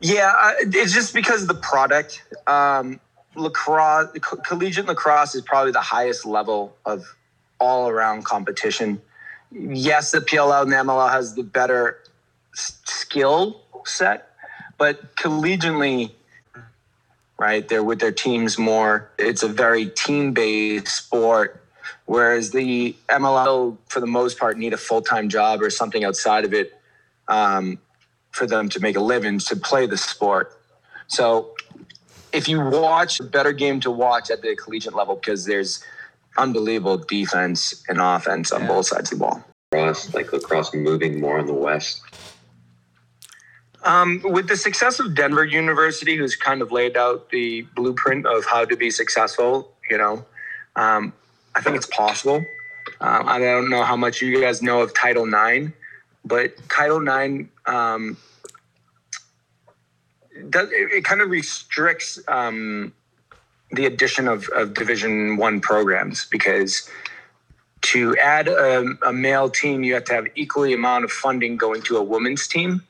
Yeah, 0.00 0.32
uh, 0.38 0.52
it's 0.60 0.92
just 0.92 1.12
because 1.12 1.48
the 1.48 1.54
product. 1.54 2.22
Um, 2.46 3.00
lacrosse, 3.34 4.10
co- 4.20 4.36
collegiate 4.36 4.86
lacrosse 4.86 5.34
is 5.34 5.42
probably 5.42 5.72
the 5.72 5.80
highest 5.80 6.24
level 6.24 6.76
of 6.86 7.16
all 7.58 7.88
around 7.88 8.24
competition. 8.24 9.02
Yes, 9.50 10.12
the 10.12 10.20
PLL 10.20 10.62
and 10.62 10.70
the 10.70 10.76
MLL 10.76 11.10
has 11.10 11.34
the 11.34 11.42
better 11.42 11.98
s- 12.54 12.78
skill 12.84 13.60
set, 13.84 14.36
but 14.78 15.16
collegiately, 15.16 16.12
right? 17.42 17.66
They're 17.68 17.82
with 17.82 17.98
their 17.98 18.12
teams 18.12 18.56
more. 18.56 19.10
It's 19.18 19.42
a 19.42 19.48
very 19.48 19.86
team 19.86 20.32
based 20.32 20.86
sport, 20.86 21.60
whereas 22.04 22.52
the 22.52 22.94
MLL, 23.08 23.76
for 23.88 23.98
the 23.98 24.06
most 24.06 24.38
part, 24.38 24.56
need 24.56 24.72
a 24.72 24.76
full 24.76 25.02
time 25.02 25.28
job 25.28 25.60
or 25.60 25.68
something 25.68 26.04
outside 26.04 26.44
of 26.44 26.54
it 26.54 26.72
um, 27.26 27.80
for 28.30 28.46
them 28.46 28.68
to 28.68 28.78
make 28.78 28.96
a 28.96 29.00
living 29.00 29.40
to 29.40 29.56
play 29.56 29.86
the 29.86 29.96
sport. 29.96 30.56
So 31.08 31.56
if 32.32 32.46
you 32.46 32.60
watch 32.60 33.18
a 33.18 33.24
better 33.24 33.52
game 33.52 33.80
to 33.80 33.90
watch 33.90 34.30
at 34.30 34.40
the 34.40 34.54
collegiate 34.54 34.94
level 34.94 35.16
because 35.16 35.44
there's 35.44 35.84
unbelievable 36.38 36.98
defense 36.98 37.82
and 37.88 38.00
offense 38.00 38.52
on 38.52 38.60
yeah. 38.60 38.68
both 38.68 38.86
sides 38.86 39.10
of 39.10 39.18
the 39.18 39.24
ball. 39.24 39.44
Lacrosse, 39.72 40.14
like 40.14 40.32
lacrosse 40.32 40.72
moving 40.74 41.20
more 41.20 41.40
on 41.40 41.46
the 41.46 41.54
west 41.54 42.02
um, 43.84 44.20
with 44.24 44.48
the 44.48 44.56
success 44.56 45.00
of 45.00 45.14
Denver 45.14 45.44
University, 45.44 46.16
who's 46.16 46.36
kind 46.36 46.62
of 46.62 46.72
laid 46.72 46.96
out 46.96 47.30
the 47.30 47.62
blueprint 47.74 48.26
of 48.26 48.44
how 48.44 48.64
to 48.64 48.76
be 48.76 48.90
successful, 48.90 49.72
you 49.90 49.98
know, 49.98 50.24
um, 50.76 51.12
I 51.54 51.60
think 51.60 51.76
it's 51.76 51.86
possible. 51.86 52.44
Um, 53.00 53.28
I 53.28 53.38
don't 53.38 53.68
know 53.68 53.82
how 53.82 53.96
much 53.96 54.22
you 54.22 54.40
guys 54.40 54.62
know 54.62 54.80
of 54.80 54.94
Title 54.94 55.26
IX, 55.26 55.72
but 56.24 56.56
Title 56.68 57.06
IX 57.06 57.48
um, 57.66 58.16
does 60.50 60.70
it, 60.70 60.92
it, 60.92 61.04
kind 61.04 61.20
of 61.20 61.30
restricts 61.30 62.18
um, 62.28 62.92
the 63.72 63.86
addition 63.86 64.28
of, 64.28 64.48
of 64.50 64.74
Division 64.74 65.36
One 65.36 65.60
programs 65.60 66.26
because 66.26 66.88
to 67.82 68.16
add 68.18 68.48
a, 68.48 68.84
a, 69.04 69.12
male 69.12 69.50
team, 69.50 69.82
you 69.82 69.94
have 69.94 70.04
to 70.04 70.14
have 70.14 70.26
equally 70.36 70.72
amount 70.72 71.04
of 71.04 71.10
funding 71.10 71.56
going 71.56 71.82
to 71.82 71.96
a 71.96 72.02
women's 72.02 72.46
team. 72.46 72.82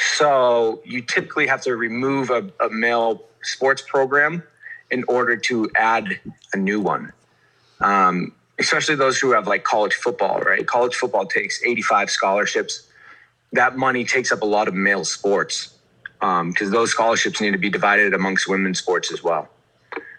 So 0.00 0.80
you 0.84 1.02
typically 1.02 1.46
have 1.46 1.60
to 1.62 1.76
remove 1.76 2.30
a, 2.30 2.50
a 2.58 2.70
male 2.70 3.22
sports 3.42 3.82
program 3.82 4.42
in 4.90 5.04
order 5.08 5.36
to 5.36 5.70
add 5.76 6.18
a 6.54 6.56
new 6.56 6.80
one. 6.80 7.12
Um, 7.80 8.32
especially 8.58 8.94
those 8.94 9.18
who 9.18 9.32
have 9.32 9.46
like 9.46 9.64
college 9.64 9.94
football, 9.94 10.40
right? 10.40 10.66
College 10.66 10.94
football 10.94 11.26
takes 11.26 11.62
85 11.64 12.10
scholarships. 12.10 12.88
That 13.52 13.76
money 13.76 14.04
takes 14.04 14.32
up 14.32 14.42
a 14.42 14.46
lot 14.46 14.68
of 14.68 14.74
male 14.74 15.04
sports 15.04 15.74
because 16.18 16.68
um, 16.68 16.70
those 16.70 16.90
scholarships 16.90 17.40
need 17.40 17.52
to 17.52 17.58
be 17.58 17.70
divided 17.70 18.14
amongst 18.14 18.48
women's 18.48 18.78
sports 18.78 19.12
as 19.12 19.22
well. 19.22 19.48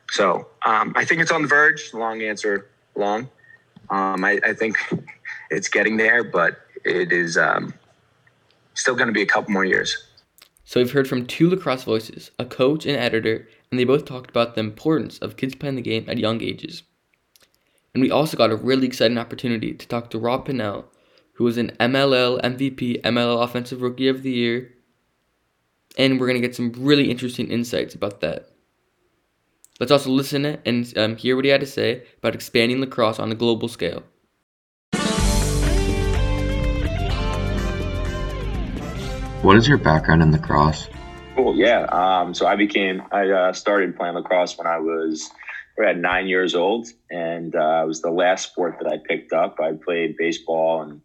So 0.09 0.47
um, 0.65 0.93
I 0.95 1.05
think 1.05 1.21
it's 1.21 1.31
on 1.31 1.43
the 1.43 1.47
verge. 1.47 1.93
Long 1.93 2.21
answer, 2.21 2.67
long. 2.95 3.29
Um, 3.89 4.23
I, 4.23 4.39
I, 4.43 4.53
think 4.53 4.77
it's 5.51 5.69
getting 5.69 5.97
there, 5.97 6.23
but 6.23 6.59
it 6.83 7.11
is 7.11 7.37
um, 7.37 7.73
still 8.73 8.95
going 8.95 9.07
to 9.07 9.13
be 9.13 9.21
a 9.21 9.27
couple 9.27 9.51
more 9.51 9.65
years. 9.65 9.97
So 10.63 10.79
we've 10.79 10.91
heard 10.91 11.07
from 11.07 11.25
two 11.25 11.49
lacrosse 11.49 11.83
voices, 11.83 12.31
a 12.39 12.45
coach 12.45 12.85
and 12.85 12.95
editor, 12.95 13.47
and 13.69 13.79
they 13.79 13.83
both 13.83 14.05
talked 14.05 14.29
about 14.29 14.55
the 14.55 14.61
importance 14.61 15.17
of 15.19 15.37
kids 15.37 15.55
playing 15.55 15.75
the 15.75 15.81
game 15.81 16.05
at 16.07 16.17
young 16.17 16.41
ages. 16.41 16.83
And 17.93 18.01
we 18.01 18.09
also 18.09 18.37
got 18.37 18.51
a 18.51 18.55
really 18.55 18.87
exciting 18.87 19.17
opportunity 19.17 19.73
to 19.73 19.87
talk 19.87 20.09
to 20.09 20.19
Rob 20.19 20.47
Pannell, 20.47 20.85
who 21.33 21.43
was 21.43 21.57
an 21.57 21.71
MLL 21.79 22.41
MVP, 22.41 23.01
MLL 23.01 23.43
Offensive 23.43 23.81
Rookie 23.81 24.07
of 24.07 24.23
the 24.23 24.31
Year, 24.31 24.73
and 25.97 26.19
we're 26.19 26.27
going 26.27 26.41
to 26.41 26.47
get 26.47 26.55
some 26.55 26.71
really 26.77 27.11
interesting 27.11 27.49
insights 27.51 27.95
about 27.95 28.21
that. 28.21 28.47
Let's 29.79 29.91
also 29.91 30.11
listen 30.11 30.45
and 30.45 30.97
um, 30.97 31.17
hear 31.17 31.35
what 31.35 31.43
he 31.43 31.51
had 31.51 31.61
to 31.61 31.67
say 31.67 32.03
about 32.19 32.35
expanding 32.35 32.79
lacrosse 32.79 33.19
on 33.19 33.31
a 33.31 33.35
global 33.35 33.67
scale. 33.67 34.03
What 39.41 39.57
is 39.57 39.67
your 39.67 39.79
background 39.79 40.21
in 40.21 40.31
lacrosse? 40.31 40.87
Cool. 41.35 41.55
Yeah. 41.55 41.85
Um, 41.85 42.35
so 42.35 42.45
I 42.45 42.55
became, 42.55 43.01
I 43.11 43.27
uh, 43.27 43.53
started 43.53 43.97
playing 43.97 44.13
lacrosse 44.13 44.55
when 44.55 44.67
I 44.67 44.77
was 44.77 45.31
at 45.83 45.97
nine 45.97 46.27
years 46.27 46.53
old, 46.53 46.87
and 47.09 47.55
uh, 47.55 47.81
it 47.83 47.87
was 47.87 48.03
the 48.03 48.11
last 48.11 48.51
sport 48.51 48.77
that 48.79 48.87
I 48.87 48.97
picked 49.03 49.33
up. 49.33 49.59
I 49.59 49.71
played 49.83 50.15
baseball 50.15 50.83
and 50.83 51.01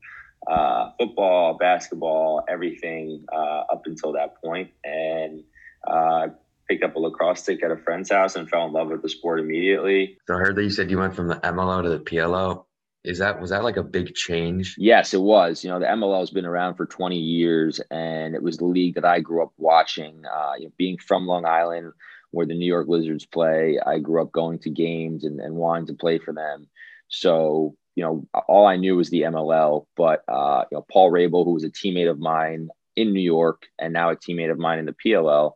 uh, 0.47 0.91
football, 0.99 1.57
basketball, 1.57 2.45
everything 2.47 3.25
uh, 3.33 3.65
up 3.73 3.85
until 3.87 4.13
that 4.13 4.35
point, 4.45 4.69
and 4.85 5.43
uh, 5.89 6.29
picked 6.69 6.85
up 6.85 6.95
a 6.95 6.99
lacrosse 6.99 7.43
stick 7.43 7.65
at 7.65 7.71
a 7.71 7.77
friend's 7.79 8.11
house 8.11 8.37
and 8.37 8.51
fell 8.51 8.67
in 8.67 8.73
love 8.75 8.89
with 8.89 9.01
the 9.01 9.09
sport 9.09 9.41
immediately. 9.41 10.19
So 10.27 10.35
I 10.35 10.39
heard 10.41 10.57
that 10.57 10.63
you 10.63 10.69
said 10.71 10.91
you 10.91 10.99
went 10.99 11.17
from 11.17 11.29
the 11.29 11.37
MLL 11.37 11.85
to 11.85 11.89
the 11.89 12.01
PLL. 12.01 12.67
Is 13.07 13.19
that 13.19 13.41
was 13.41 13.51
that 13.51 13.63
like 13.63 13.77
a 13.77 13.85
big 13.85 14.15
change? 14.15 14.75
Yes, 14.77 15.15
it 15.15 15.21
was. 15.21 15.63
You 15.63 15.71
know, 15.71 15.79
the 15.79 15.87
MLL 15.87 16.19
has 16.19 16.31
been 16.31 16.45
around 16.45 16.75
for 16.75 16.87
20 16.87 17.17
years, 17.17 17.81
and 17.93 18.35
it 18.35 18.43
was 18.43 18.57
the 18.57 18.65
league 18.65 18.97
that 18.97 19.05
I 19.05 19.21
grew 19.21 19.45
up 19.45 19.53
watching. 19.59 20.25
Uh, 20.27 20.55
you 20.59 20.67
know, 20.67 20.73
being 20.77 20.99
from 20.99 21.27
Long 21.27 21.47
Island, 21.47 21.93
where 22.33 22.47
the 22.47 22.55
New 22.55 22.67
York 22.67 22.89
Lizards 22.89 23.25
play, 23.25 23.79
I 23.87 24.01
grew 24.01 24.21
up 24.21 24.33
going 24.33 24.59
to 24.59 24.71
games 24.71 25.23
and, 25.25 25.39
and 25.41 25.55
wanting 25.55 25.87
to 25.87 25.95
play 25.95 26.19
for 26.19 26.35
them. 26.35 26.67
So, 27.07 27.77
you 27.95 28.03
know, 28.03 28.27
all 28.49 28.67
I 28.67 28.75
knew 28.75 28.97
was 28.97 29.11
the 29.11 29.23
MLL. 29.23 29.87
But 29.97 30.25
uh, 30.27 30.65
you 30.73 30.79
know, 30.79 30.87
Paul 30.91 31.13
Rabil, 31.13 31.45
who 31.45 31.55
was 31.55 31.65
a 31.65 31.71
teammate 31.71 32.11
of 32.11 32.19
mine 32.19 32.71
in 32.97 33.13
New 33.13 33.21
York 33.21 33.67
and 33.79 33.93
now 33.93 34.11
a 34.11 34.17
teammate 34.17 34.51
of 34.51 34.59
mine 34.59 34.81
in 34.81 34.87
the 34.87 34.97
PLL, 35.05 35.53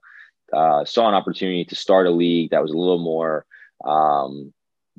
uh, 0.53 0.85
saw 0.85 1.09
an 1.09 1.15
opportunity 1.15 1.65
to 1.65 1.75
start 1.75 2.07
a 2.07 2.11
league 2.11 2.51
that 2.51 2.63
was 2.63 2.71
a 2.71 2.79
little 2.79 3.03
more 3.03 3.45
um, 3.85 4.53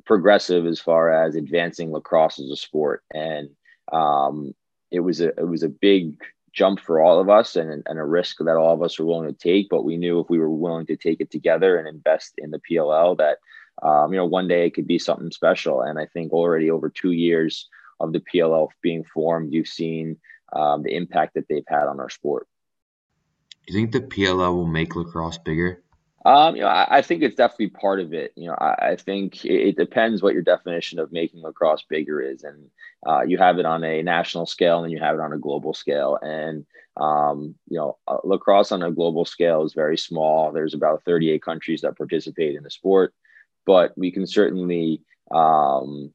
progressive 0.04 0.66
as 0.66 0.80
far 0.80 1.12
as 1.12 1.34
advancing 1.34 1.92
lacrosse 1.92 2.38
as 2.38 2.50
a 2.50 2.56
sport, 2.56 3.02
and 3.12 3.50
um, 3.92 4.54
it 4.90 5.00
was 5.00 5.20
a 5.20 5.28
it 5.28 5.48
was 5.48 5.62
a 5.62 5.68
big 5.68 6.20
jump 6.52 6.80
for 6.80 7.00
all 7.00 7.18
of 7.18 7.30
us 7.30 7.56
and, 7.56 7.82
and 7.86 7.98
a 7.98 8.04
risk 8.04 8.36
that 8.38 8.56
all 8.56 8.74
of 8.74 8.82
us 8.82 8.98
were 8.98 9.06
willing 9.06 9.32
to 9.32 9.38
take. 9.38 9.68
But 9.70 9.84
we 9.84 9.96
knew 9.96 10.20
if 10.20 10.28
we 10.28 10.38
were 10.38 10.50
willing 10.50 10.86
to 10.86 10.96
take 10.96 11.20
it 11.20 11.30
together 11.30 11.78
and 11.78 11.88
invest 11.88 12.34
in 12.36 12.50
the 12.50 12.60
PLL, 12.70 13.16
that 13.18 13.38
um, 13.82 14.12
you 14.12 14.18
know 14.18 14.26
one 14.26 14.48
day 14.48 14.66
it 14.66 14.74
could 14.74 14.86
be 14.86 14.98
something 14.98 15.30
special. 15.30 15.82
And 15.82 15.98
I 15.98 16.06
think 16.06 16.32
already 16.32 16.70
over 16.70 16.88
two 16.88 17.12
years 17.12 17.68
of 18.00 18.12
the 18.12 18.20
PLL 18.20 18.68
being 18.82 19.04
formed, 19.04 19.52
you've 19.52 19.68
seen 19.68 20.18
um, 20.52 20.82
the 20.82 20.94
impact 20.94 21.34
that 21.34 21.46
they've 21.48 21.64
had 21.66 21.84
on 21.84 22.00
our 22.00 22.10
sport. 22.10 22.46
You 23.68 23.74
think 23.74 23.92
the 23.92 24.00
PLL 24.00 24.54
will 24.54 24.66
make 24.66 24.96
lacrosse 24.96 25.38
bigger? 25.38 25.82
Um, 26.24 26.54
you 26.54 26.62
know, 26.62 26.68
I, 26.68 26.98
I, 26.98 27.02
think 27.02 27.22
it's 27.22 27.34
definitely 27.34 27.70
part 27.70 27.98
of 27.98 28.12
it. 28.12 28.32
You 28.36 28.46
know, 28.46 28.54
I, 28.54 28.90
I 28.90 28.96
think 28.96 29.44
it, 29.44 29.68
it, 29.68 29.76
depends 29.76 30.22
what 30.22 30.34
your 30.34 30.42
definition 30.42 31.00
of 31.00 31.10
making 31.10 31.42
lacrosse 31.42 31.84
bigger 31.88 32.20
is, 32.20 32.44
and 32.44 32.70
uh, 33.04 33.22
you 33.22 33.38
have 33.38 33.58
it 33.58 33.66
on 33.66 33.82
a 33.82 34.02
national 34.02 34.46
scale 34.46 34.84
and 34.84 34.92
you 34.92 35.00
have 35.00 35.16
it 35.16 35.20
on 35.20 35.32
a 35.32 35.38
global 35.38 35.74
scale. 35.74 36.18
And 36.22 36.64
um, 36.96 37.56
you 37.68 37.76
know, 37.76 37.98
uh, 38.06 38.18
lacrosse 38.22 38.70
on 38.70 38.82
a 38.82 38.92
global 38.92 39.24
scale 39.24 39.64
is 39.64 39.72
very 39.72 39.98
small. 39.98 40.52
There's 40.52 40.74
about 40.74 41.02
38 41.04 41.42
countries 41.42 41.80
that 41.80 41.96
participate 41.96 42.54
in 42.54 42.62
the 42.62 42.70
sport, 42.70 43.14
but 43.66 43.96
we 43.96 44.12
can 44.12 44.26
certainly, 44.26 45.02
um, 45.32 46.12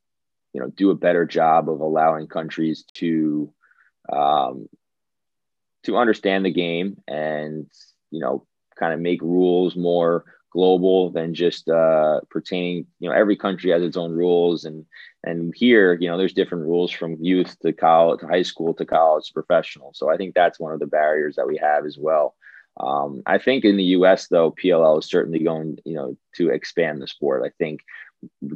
you 0.54 0.62
know, 0.62 0.70
do 0.70 0.90
a 0.92 0.96
better 0.96 1.26
job 1.26 1.70
of 1.70 1.82
allowing 1.82 2.28
countries 2.28 2.86
to 2.94 3.52
um, 4.10 4.70
to 5.84 5.98
understand 5.98 6.46
the 6.46 6.52
game 6.52 7.02
and 7.08 7.70
you 8.12 8.22
know 8.22 8.46
kind 8.78 8.94
of 8.94 9.00
make 9.00 9.22
rules 9.22 9.76
more 9.76 10.26
global 10.52 11.12
than 11.12 11.34
just 11.34 11.70
uh, 11.70 12.20
pertaining 12.30 12.86
you 13.00 13.10
know 13.10 13.16
every 13.16 13.36
country 13.36 13.72
has 13.72 13.84
its 13.84 13.98
own 13.98 14.12
rules. 14.12 14.66
And 14.66 14.86
and 15.24 15.54
here 15.56 15.98
you 16.00 16.08
know 16.08 16.18
there's 16.18 16.34
different 16.34 16.66
rules 16.66 16.92
from 16.92 17.18
youth 17.22 17.58
to 17.60 17.74
college 17.74 18.22
to 18.22 18.28
high 18.28 18.44
school 18.44 18.74
to 18.76 18.86
college 18.86 19.28
to 19.28 19.34
professional. 19.34 19.92
So 19.94 20.10
i 20.10 20.18
think 20.18 20.34
that's 20.34 20.60
one 20.60 20.74
of 20.74 20.80
the 20.80 20.88
barriers 20.88 21.36
that 21.36 21.48
we 21.48 21.58
have 21.58 21.86
as 21.86 21.98
well. 21.98 22.36
Um, 22.80 23.24
i 23.26 23.38
think 23.38 23.66
in 23.66 23.78
the 23.78 23.84
us 23.84 24.28
though 24.28 24.52
pll 24.52 25.00
is 25.00 25.10
certainly 25.10 25.40
going 25.40 25.80
you 25.84 25.96
know 25.96 26.18
to 26.38 26.50
expand 26.50 27.02
the 27.02 27.08
sport. 27.08 27.44
I 27.46 27.52
think 27.58 27.82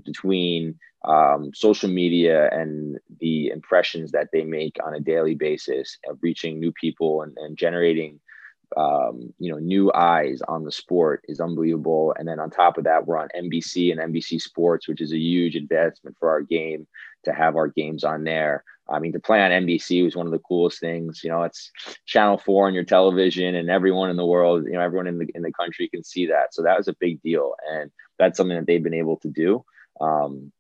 between 0.06 0.80
um, 1.06 1.52
social 1.54 1.90
media 1.90 2.50
and 2.52 3.00
the 3.20 3.48
impressions 3.48 4.12
that 4.12 4.30
they 4.32 4.44
make 4.44 4.78
on 4.84 4.94
a 4.94 5.00
daily 5.00 5.36
basis 5.36 5.98
of 6.08 6.20
reaching 6.22 6.60
new 6.60 6.72
people 6.72 7.24
and, 7.24 7.36
and 7.38 7.58
generating 7.58 8.20
um, 8.78 9.34
you 9.40 9.52
know 9.52 9.60
new 9.60 9.92
eyes 9.94 10.42
on 10.48 10.64
the 10.64 10.72
sport 10.72 11.24
is 11.28 11.40
unbelievable. 11.40 12.14
And 12.18 12.28
then 12.28 12.40
on 12.40 12.50
top 12.50 12.78
of 12.78 12.86
that 12.86 13.06
we're 13.06 13.18
on 13.18 13.30
nbc 13.36 13.92
and 13.92 14.14
nbc 14.14 14.42
sports 14.42 14.88
which 14.88 15.02
is 15.02 15.12
a 15.12 15.18
huge 15.18 15.56
advancement 15.56 16.16
for 16.20 16.30
our 16.30 16.42
game 16.42 16.88
to 17.26 17.34
have 17.34 17.56
our 17.56 17.68
games 17.68 18.04
on 18.04 18.24
there. 18.24 18.64
I 18.90 19.00
mean 19.00 19.14
to 19.14 19.20
play 19.20 19.42
on 19.42 19.52
nbc 19.52 20.04
was 20.04 20.16
one 20.16 20.26
of 20.26 20.32
the 20.32 20.40
coolest 20.40 20.80
things. 20.80 21.22
You 21.24 21.30
know 21.32 21.44
it's 21.44 21.72
channel 22.06 22.38
4 22.38 22.68
on 22.68 22.74
your 22.74 22.84
television 22.84 23.56
and 23.56 23.70
everyone 23.70 24.10
in 24.10 24.18
the 24.18 24.26
world 24.26 24.66
you 24.66 24.74
know 24.74 24.82
everyone 24.82 25.08
in 25.08 25.18
the 25.18 25.28
in 25.36 25.42
the 25.42 25.54
country 25.54 25.90
can 25.90 26.04
see 26.04 26.28
that. 26.28 26.54
So 26.54 26.64
that 26.64 26.78
was 26.78 26.88
a 26.88 26.96
big 27.00 27.22
deal. 27.22 27.56
And 27.72 27.92
that's 28.18 28.38
something 28.38 28.58
that 28.58 28.68
they've 28.68 28.84
been 28.84 28.94
able 28.94 29.18
to 29.18 29.30
do. 29.30 29.66
Um, 30.00 30.52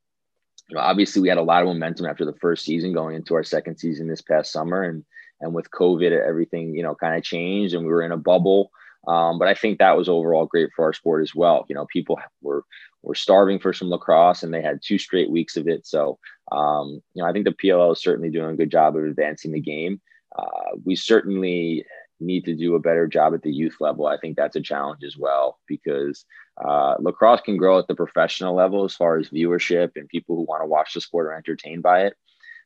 you 0.69 0.75
know, 0.75 0.81
obviously 0.81 1.21
we 1.21 1.29
had 1.29 1.37
a 1.37 1.43
lot 1.43 1.61
of 1.61 1.67
momentum 1.67 2.05
after 2.05 2.25
the 2.25 2.37
first 2.41 2.63
season 2.63 2.93
going 2.93 3.15
into 3.15 3.35
our 3.35 3.43
second 3.43 3.77
season 3.77 4.07
this 4.07 4.21
past 4.21 4.51
summer. 4.51 4.83
And 4.83 5.03
and 5.41 5.53
with 5.53 5.71
COVID, 5.71 6.11
everything 6.11 6.75
you 6.75 6.83
know 6.83 6.95
kind 6.95 7.15
of 7.15 7.23
changed, 7.23 7.73
and 7.73 7.85
we 7.85 7.91
were 7.91 8.03
in 8.03 8.11
a 8.11 8.17
bubble. 8.17 8.71
Um, 9.07 9.39
but 9.39 9.47
I 9.47 9.55
think 9.55 9.79
that 9.79 9.97
was 9.97 10.07
overall 10.07 10.45
great 10.45 10.69
for 10.75 10.85
our 10.85 10.93
sport 10.93 11.23
as 11.23 11.33
well. 11.33 11.65
You 11.67 11.75
know, 11.75 11.87
people 11.91 12.19
were 12.41 12.63
were 13.01 13.15
starving 13.15 13.59
for 13.59 13.73
some 13.73 13.89
lacrosse, 13.89 14.43
and 14.43 14.53
they 14.53 14.61
had 14.61 14.81
two 14.83 14.97
straight 14.97 15.31
weeks 15.31 15.57
of 15.57 15.67
it. 15.67 15.87
So, 15.87 16.19
um, 16.51 17.01
you 17.13 17.23
know, 17.23 17.27
I 17.27 17.33
think 17.33 17.45
the 17.45 17.51
PLL 17.51 17.93
is 17.93 18.01
certainly 18.01 18.29
doing 18.29 18.51
a 18.51 18.57
good 18.57 18.69
job 18.69 18.95
of 18.95 19.03
advancing 19.03 19.51
the 19.51 19.59
game. 19.59 19.99
Uh, 20.37 20.77
we 20.85 20.95
certainly 20.95 21.83
need 22.19 22.45
to 22.45 22.55
do 22.55 22.75
a 22.75 22.79
better 22.79 23.07
job 23.07 23.33
at 23.33 23.41
the 23.41 23.51
youth 23.51 23.77
level. 23.79 24.05
I 24.05 24.17
think 24.17 24.37
that's 24.37 24.55
a 24.55 24.61
challenge 24.61 25.03
as 25.03 25.17
well 25.17 25.59
because 25.67 26.25
uh, 26.63 26.95
lacrosse 26.99 27.41
can 27.41 27.57
grow 27.57 27.79
at 27.79 27.87
the 27.87 27.95
professional 27.95 28.55
level 28.55 28.83
as 28.83 28.95
far 28.95 29.17
as 29.17 29.29
viewership 29.29 29.91
and 29.95 30.07
people 30.07 30.35
who 30.35 30.43
want 30.43 30.61
to 30.61 30.67
watch 30.67 30.93
the 30.93 31.01
sport 31.01 31.25
are 31.25 31.33
entertained 31.33 31.81
by 31.81 32.03
it. 32.05 32.13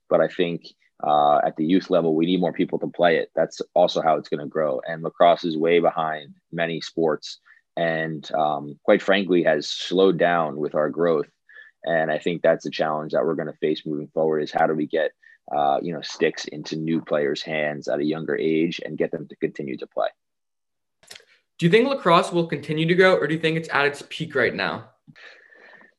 But 0.10 0.20
I 0.20 0.28
think 0.28 0.66
uh, 1.04 1.40
at 1.44 1.56
the 1.58 1.66
youth 1.66 1.90
level, 1.90 2.16
we 2.16 2.26
need 2.26 2.40
more 2.40 2.54
people 2.54 2.80
to 2.80 2.88
play 2.88 3.18
it. 3.18 3.30
That's 3.36 3.62
also 3.74 4.02
how 4.02 4.16
it's 4.16 4.30
going 4.30 4.40
to 4.40 4.48
grow. 4.48 4.82
And 4.88 5.04
lacrosse 5.04 5.44
is 5.44 5.58
way 5.58 5.80
behind 5.80 6.36
many 6.52 6.82
sports, 6.82 7.40
and 7.76 8.30
um, 8.34 8.80
quite 8.84 9.02
frankly, 9.02 9.44
has 9.44 9.70
slowed 9.70 10.18
down 10.18 10.58
with 10.58 10.76
our 10.76 10.90
growth. 10.90 11.30
And 11.84 12.10
I 12.10 12.18
think 12.18 12.42
that's 12.42 12.66
a 12.66 12.72
challenge 12.72 13.12
that 13.12 13.26
we're 13.26 13.36
going 13.36 13.52
to 13.52 13.58
face 13.58 13.86
moving 13.86 14.08
forward: 14.14 14.40
is 14.40 14.52
how 14.52 14.68
do 14.68 14.74
we 14.74 14.88
get 14.88 15.12
uh, 15.56 15.80
you 15.82 15.94
know 15.94 16.02
sticks 16.02 16.46
into 16.46 16.76
new 16.76 17.02
players' 17.02 17.44
hands 17.44 17.88
at 17.88 18.00
a 18.00 18.06
younger 18.06 18.36
age 18.36 18.80
and 18.84 18.98
get 18.98 19.12
them 19.12 19.28
to 19.28 19.36
continue 19.36 19.78
to 19.78 19.88
play. 19.88 20.08
Do 21.58 21.66
you 21.66 21.70
think 21.70 21.88
lacrosse 21.88 22.32
will 22.32 22.48
continue 22.48 22.86
to 22.88 22.96
grow, 22.96 23.16
or 23.16 23.28
do 23.28 23.34
you 23.34 23.40
think 23.40 23.58
it's 23.58 23.70
at 23.72 23.86
its 23.86 24.04
peak 24.10 24.36
right 24.36 24.54
now? 24.54 24.90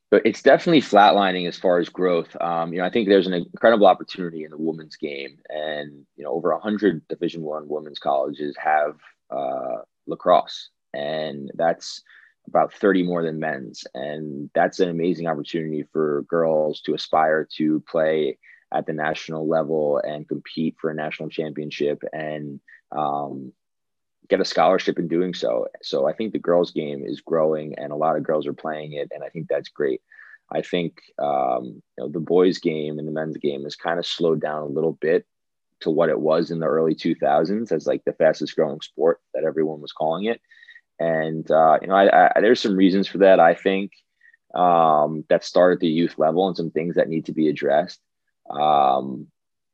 But 0.09 0.21
it's 0.25 0.41
definitely 0.41 0.81
flatlining 0.81 1.47
as 1.47 1.57
far 1.57 1.79
as 1.79 1.89
growth. 1.89 2.35
Um, 2.39 2.71
you 2.71 2.79
know, 2.79 2.85
I 2.85 2.89
think 2.89 3.07
there's 3.07 3.27
an 3.27 3.33
incredible 3.33 3.87
opportunity 3.87 4.43
in 4.43 4.51
the 4.51 4.57
women's 4.57 4.95
game, 4.95 5.37
and 5.49 6.05
you 6.15 6.23
know, 6.23 6.31
over 6.31 6.57
hundred 6.57 7.07
Division 7.07 7.41
One 7.41 7.67
women's 7.67 7.99
colleges 7.99 8.55
have 8.57 8.97
uh, 9.29 9.81
lacrosse, 10.07 10.69
and 10.93 11.51
that's 11.55 12.01
about 12.47 12.73
30 12.73 13.03
more 13.03 13.23
than 13.23 13.39
men's. 13.39 13.83
And 13.93 14.49
that's 14.55 14.79
an 14.79 14.89
amazing 14.89 15.27
opportunity 15.27 15.83
for 15.91 16.23
girls 16.29 16.81
to 16.81 16.93
aspire 16.93 17.47
to 17.57 17.83
play 17.89 18.37
at 18.73 18.85
the 18.85 18.93
national 18.93 19.47
level 19.47 20.01
and 20.03 20.27
compete 20.27 20.75
for 20.79 20.89
a 20.89 20.95
national 20.95 21.29
championship 21.29 22.03
and 22.13 22.59
um, 22.91 23.51
get 24.29 24.41
a 24.41 24.45
scholarship 24.45 24.99
in 24.99 25.07
doing 25.07 25.33
so. 25.33 25.67
So 25.81 26.07
I 26.07 26.13
think 26.13 26.33
the 26.33 26.39
girls' 26.39 26.71
game 26.71 27.03
is 27.05 27.21
growing 27.21 27.77
and 27.77 27.91
a 27.91 27.95
lot 27.95 28.17
of 28.17 28.23
girls 28.23 28.47
are 28.47 28.53
playing 28.53 28.93
it. 28.93 29.11
And 29.13 29.23
I 29.23 29.29
think 29.29 29.47
that's 29.47 29.69
great. 29.69 30.01
I 30.51 30.61
think 30.61 31.01
um, 31.19 31.81
you 31.97 32.03
know, 32.03 32.09
the 32.09 32.19
boys' 32.19 32.59
game 32.59 32.99
and 32.99 33.07
the 33.07 33.11
men's 33.11 33.37
game 33.37 33.63
has 33.63 33.75
kind 33.75 33.99
of 33.99 34.05
slowed 34.05 34.41
down 34.41 34.63
a 34.63 34.65
little 34.65 34.93
bit 34.93 35.25
to 35.81 35.91
what 35.91 36.09
it 36.09 36.19
was 36.19 36.51
in 36.51 36.59
the 36.59 36.65
early 36.65 36.95
2000s 36.95 37.71
as 37.71 37.85
like 37.85 38.03
the 38.05 38.13
fastest 38.13 38.55
growing 38.55 38.81
sport 38.81 39.19
that 39.33 39.43
everyone 39.43 39.81
was 39.81 39.91
calling 39.91 40.25
it. 40.25 40.41
And, 40.99 41.49
uh, 41.51 41.77
you 41.81 41.87
know, 41.87 41.95
I, 41.95 42.31
I, 42.35 42.41
there's 42.41 42.61
some 42.61 42.75
reasons 42.75 43.07
for 43.07 43.19
that, 43.19 43.39
I 43.39 43.53
think, 43.53 43.91
um, 44.55 45.23
that 45.29 45.43
start 45.43 45.73
at 45.73 45.79
the 45.79 45.87
youth 45.87 46.15
level 46.17 46.47
and 46.47 46.57
some 46.57 46.71
things 46.71 46.95
that 46.95 47.09
need 47.09 47.25
to 47.25 47.33
be 47.33 47.49
addressed. 47.49 47.99
Um, 48.49 49.27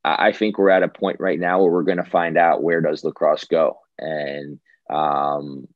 I, 0.03 0.27
I 0.27 0.31
think 0.33 0.57
we're 0.57 0.69
at 0.69 0.83
a 0.83 0.89
point 0.89 1.19
right 1.19 1.39
now 1.39 1.61
where 1.61 1.71
we're 1.71 1.83
going 1.83 2.03
to 2.03 2.03
find 2.03 2.37
out 2.37 2.63
where 2.63 2.81
does 2.81 3.03
lacrosse 3.03 3.45
go. 3.45 3.77
And 3.99 4.59
um, 4.89 5.67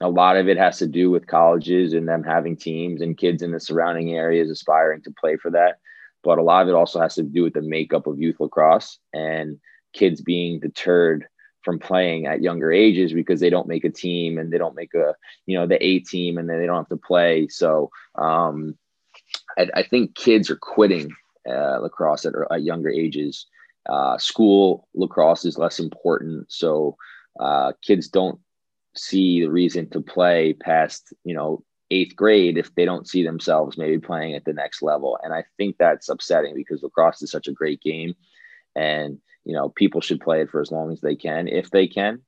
a 0.00 0.08
lot 0.08 0.36
of 0.36 0.48
it 0.48 0.56
has 0.56 0.78
to 0.78 0.86
do 0.86 1.10
with 1.10 1.26
colleges 1.26 1.92
and 1.92 2.08
them 2.08 2.24
having 2.24 2.56
teams 2.56 3.00
and 3.00 3.18
kids 3.18 3.42
in 3.42 3.52
the 3.52 3.60
surrounding 3.60 4.14
areas 4.14 4.50
aspiring 4.50 5.02
to 5.02 5.14
play 5.20 5.36
for 5.36 5.50
that. 5.50 5.78
But 6.22 6.38
a 6.38 6.42
lot 6.42 6.62
of 6.62 6.68
it 6.68 6.74
also 6.74 7.00
has 7.00 7.14
to 7.16 7.22
do 7.22 7.42
with 7.42 7.54
the 7.54 7.62
makeup 7.62 8.06
of 8.06 8.20
youth 8.20 8.40
lacrosse 8.40 8.98
and 9.12 9.58
kids 9.92 10.20
being 10.20 10.60
deterred 10.60 11.26
from 11.62 11.78
playing 11.78 12.26
at 12.26 12.42
younger 12.42 12.72
ages 12.72 13.12
because 13.12 13.40
they 13.40 13.50
don't 13.50 13.68
make 13.68 13.84
a 13.84 13.90
team 13.90 14.38
and 14.38 14.52
they 14.52 14.58
don't 14.58 14.74
make 14.74 14.94
a 14.94 15.14
you 15.46 15.58
know 15.58 15.66
the 15.66 15.82
A 15.84 16.00
team 16.00 16.38
and 16.38 16.48
then 16.48 16.58
they 16.58 16.66
don't 16.66 16.76
have 16.76 16.88
to 16.88 16.96
play. 16.96 17.48
So 17.48 17.90
um, 18.16 18.78
I, 19.58 19.68
I 19.74 19.82
think 19.82 20.14
kids 20.14 20.50
are 20.50 20.56
quitting 20.56 21.10
uh, 21.48 21.78
lacrosse 21.80 22.26
at, 22.26 22.34
at, 22.50 22.62
younger 22.62 22.90
ages. 22.90 23.46
Uh, 23.88 24.18
school 24.18 24.88
lacrosse 24.94 25.44
is 25.44 25.58
less 25.58 25.78
important, 25.78 26.50
so 26.50 26.96
uh, 27.38 27.72
kids 27.82 28.08
don't 28.08 28.38
see 28.94 29.40
the 29.40 29.50
reason 29.50 29.88
to 29.88 30.00
play 30.00 30.52
past 30.52 31.12
you 31.24 31.34
know 31.34 31.62
eighth 31.90 32.14
grade 32.14 32.58
if 32.58 32.74
they 32.74 32.84
don't 32.84 33.08
see 33.08 33.24
themselves 33.24 33.78
maybe 33.78 33.98
playing 33.98 34.34
at 34.34 34.44
the 34.44 34.52
next 34.52 34.82
level. 34.82 35.18
And 35.22 35.32
I 35.32 35.44
think 35.56 35.76
that's 35.78 36.08
upsetting 36.08 36.54
because 36.54 36.82
lacrosse 36.82 37.22
is 37.22 37.30
such 37.30 37.48
a 37.48 37.52
great 37.52 37.80
game, 37.80 38.14
and 38.76 39.18
you 39.44 39.54
know 39.54 39.70
people 39.70 40.00
should 40.00 40.20
play 40.20 40.42
it 40.42 40.50
for 40.50 40.60
as 40.60 40.70
long 40.70 40.92
as 40.92 41.00
they 41.00 41.16
can 41.16 41.48
if 41.48 41.70
they 41.70 41.86
can 41.86 42.20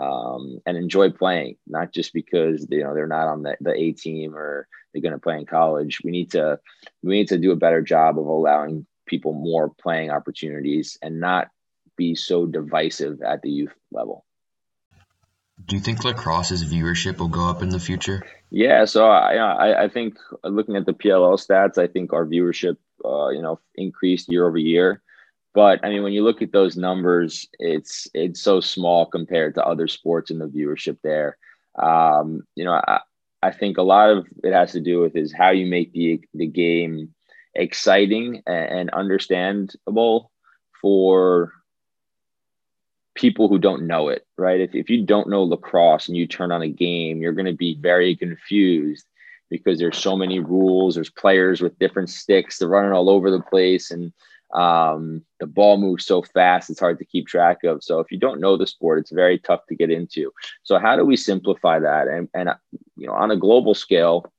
um, 0.00 0.60
and 0.66 0.76
enjoy 0.76 1.10
playing 1.10 1.56
not 1.66 1.92
just 1.92 2.12
because 2.12 2.66
you 2.70 2.82
know 2.82 2.94
they're 2.94 3.06
not 3.06 3.28
on 3.28 3.42
the, 3.42 3.56
the 3.60 3.72
a 3.72 3.92
team 3.92 4.34
or 4.34 4.66
they're 4.92 5.02
going 5.02 5.12
to 5.12 5.18
play 5.18 5.38
in 5.38 5.46
college 5.46 6.00
we 6.04 6.10
need 6.10 6.30
to 6.32 6.58
we 7.02 7.14
need 7.14 7.28
to 7.28 7.38
do 7.38 7.52
a 7.52 7.56
better 7.56 7.82
job 7.82 8.18
of 8.18 8.26
allowing 8.26 8.86
people 9.06 9.32
more 9.32 9.70
playing 9.70 10.10
opportunities 10.10 10.98
and 11.02 11.20
not 11.20 11.48
be 11.96 12.14
so 12.14 12.46
divisive 12.46 13.22
at 13.22 13.42
the 13.42 13.50
youth 13.50 13.74
level. 13.90 14.24
Do 15.64 15.74
you 15.74 15.80
think 15.80 16.04
lacrosse's 16.04 16.64
viewership 16.64 17.18
will 17.18 17.28
go 17.28 17.48
up 17.48 17.62
in 17.62 17.70
the 17.70 17.80
future? 17.80 18.26
Yeah 18.50 18.84
so 18.84 19.06
i 19.06 19.84
i 19.84 19.88
think 19.88 20.18
looking 20.44 20.76
at 20.76 20.86
the 20.86 20.92
pll 20.92 21.36
stats 21.38 21.78
i 21.78 21.86
think 21.86 22.12
our 22.12 22.26
viewership 22.26 22.76
uh, 23.04 23.28
you 23.28 23.42
know 23.42 23.60
increased 23.74 24.30
year 24.30 24.46
over 24.46 24.58
year. 24.58 25.02
But 25.54 25.80
I 25.84 25.88
mean, 25.88 26.02
when 26.02 26.12
you 26.12 26.22
look 26.22 26.42
at 26.42 26.52
those 26.52 26.76
numbers, 26.76 27.48
it's 27.58 28.08
it's 28.12 28.40
so 28.40 28.60
small 28.60 29.06
compared 29.06 29.54
to 29.54 29.64
other 29.64 29.88
sports 29.88 30.30
and 30.30 30.40
the 30.40 30.46
viewership 30.46 30.98
there. 31.02 31.38
Um, 31.80 32.42
you 32.54 32.64
know, 32.64 32.72
I, 32.72 33.00
I 33.42 33.52
think 33.52 33.78
a 33.78 33.82
lot 33.82 34.10
of 34.10 34.26
it 34.44 34.52
has 34.52 34.72
to 34.72 34.80
do 34.80 35.00
with 35.00 35.16
is 35.16 35.32
how 35.32 35.50
you 35.50 35.66
make 35.66 35.92
the 35.92 36.20
the 36.34 36.46
game 36.46 37.14
exciting 37.56 38.42
and, 38.46 38.90
understandable 38.90 40.30
for 40.80 41.52
people 43.14 43.48
who 43.48 43.58
don't 43.58 43.86
know 43.86 44.08
it, 44.08 44.26
right? 44.36 44.60
If, 44.60 44.74
if 44.74 44.90
you 44.90 45.04
don't 45.04 45.28
know 45.28 45.42
lacrosse 45.42 46.06
and 46.06 46.16
you 46.16 46.26
turn 46.26 46.52
on 46.52 46.62
a 46.62 46.68
game, 46.68 47.20
you're 47.20 47.32
going 47.32 47.46
to 47.46 47.52
be 47.52 47.76
very 47.80 48.14
confused 48.14 49.06
because 49.48 49.78
there's 49.78 49.98
so 49.98 50.16
many 50.16 50.38
rules. 50.38 50.94
There's 50.94 51.10
players 51.10 51.60
with 51.60 51.78
different 51.78 52.10
sticks. 52.10 52.58
They're 52.58 52.68
running 52.68 52.92
all 52.92 53.08
over 53.08 53.30
the 53.30 53.40
place. 53.40 53.90
And 53.90 54.12
um, 54.52 55.22
the 55.40 55.46
ball 55.46 55.78
moves 55.78 56.04
so 56.04 56.22
fast, 56.22 56.70
it's 56.70 56.80
hard 56.80 56.98
to 56.98 57.04
keep 57.04 57.26
track 57.26 57.64
of. 57.64 57.82
So 57.82 58.00
if 58.00 58.10
you 58.10 58.18
don't 58.18 58.40
know 58.40 58.56
the 58.56 58.66
sport, 58.66 58.98
it's 58.98 59.12
very 59.12 59.38
tough 59.38 59.66
to 59.68 59.74
get 59.74 59.90
into. 59.90 60.32
So 60.62 60.78
how 60.78 60.96
do 60.96 61.04
we 61.04 61.16
simplify 61.16 61.78
that? 61.78 62.08
And, 62.08 62.28
and 62.34 62.50
you 62.96 63.06
know, 63.06 63.14
on 63.14 63.30
a 63.30 63.36
global 63.36 63.74
scale, 63.74 64.30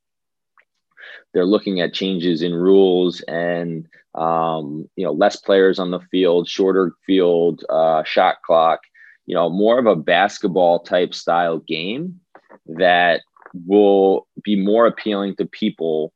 they're 1.33 1.45
looking 1.45 1.81
at 1.81 1.93
changes 1.93 2.41
in 2.41 2.53
rules 2.53 3.21
and 3.21 3.87
um, 4.15 4.89
you 4.95 5.05
know 5.05 5.11
less 5.11 5.35
players 5.35 5.79
on 5.79 5.91
the 5.91 5.99
field, 6.11 6.47
shorter 6.47 6.93
field, 7.05 7.63
uh, 7.69 8.03
shot 8.03 8.37
clock. 8.45 8.81
You 9.25 9.35
know, 9.35 9.49
more 9.49 9.77
of 9.77 9.85
a 9.85 9.95
basketball 9.95 10.79
type 10.79 11.13
style 11.13 11.59
game 11.59 12.19
that 12.65 13.21
will 13.65 14.27
be 14.43 14.55
more 14.55 14.87
appealing 14.87 15.35
to 15.35 15.45
people 15.45 16.13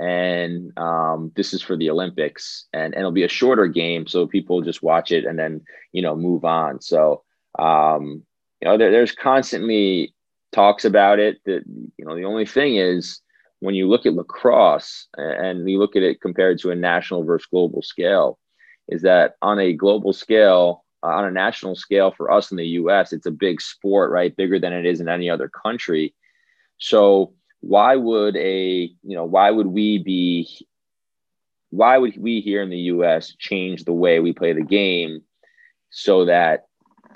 and 0.00 0.76
um, 0.78 1.32
this 1.34 1.52
is 1.52 1.60
for 1.60 1.76
the 1.76 1.90
Olympics, 1.90 2.66
and, 2.72 2.94
and 2.94 3.00
it'll 3.00 3.10
be 3.10 3.24
a 3.24 3.28
shorter 3.28 3.66
game, 3.66 4.06
so 4.06 4.28
people 4.28 4.62
just 4.62 4.82
watch 4.82 5.10
it 5.10 5.24
and 5.24 5.38
then 5.38 5.60
you 5.92 6.02
know 6.02 6.14
move 6.14 6.44
on. 6.44 6.80
So 6.80 7.24
um, 7.58 8.22
you 8.60 8.68
know, 8.68 8.78
there, 8.78 8.90
there's 8.90 9.12
constantly 9.12 10.14
talks 10.52 10.84
about 10.84 11.18
it. 11.18 11.38
That 11.46 11.62
you 11.66 12.04
know, 12.04 12.14
the 12.14 12.24
only 12.24 12.46
thing 12.46 12.76
is 12.76 13.20
when 13.60 13.74
you 13.74 13.88
look 13.88 14.06
at 14.06 14.14
lacrosse 14.14 15.08
and 15.16 15.68
you 15.68 15.78
look 15.78 15.96
at 15.96 16.02
it 16.02 16.20
compared 16.20 16.58
to 16.60 16.70
a 16.70 16.76
national 16.76 17.24
versus 17.24 17.48
global 17.50 17.82
scale, 17.82 18.38
is 18.88 19.02
that 19.02 19.34
on 19.42 19.58
a 19.58 19.72
global 19.72 20.12
scale, 20.12 20.84
uh, 21.02 21.08
on 21.08 21.24
a 21.24 21.30
national 21.30 21.74
scale 21.74 22.10
for 22.10 22.30
us 22.30 22.50
in 22.50 22.56
the 22.56 22.66
U.S., 22.66 23.12
it's 23.12 23.26
a 23.26 23.30
big 23.30 23.60
sport, 23.60 24.10
right? 24.10 24.34
Bigger 24.36 24.58
than 24.58 24.72
it 24.72 24.86
is 24.86 25.00
in 25.00 25.08
any 25.08 25.28
other 25.28 25.48
country. 25.48 26.14
So 26.78 27.34
why 27.60 27.96
would 27.96 28.36
a 28.36 28.90
you 29.02 29.16
know 29.16 29.24
why 29.24 29.50
would 29.50 29.66
we 29.66 29.98
be 29.98 30.66
why 31.70 31.98
would 31.98 32.16
we 32.16 32.40
here 32.40 32.62
in 32.62 32.70
the 32.70 32.78
US 32.78 33.34
change 33.38 33.84
the 33.84 33.92
way 33.92 34.20
we 34.20 34.32
play 34.32 34.52
the 34.52 34.62
game 34.62 35.22
so 35.90 36.24
that 36.26 36.66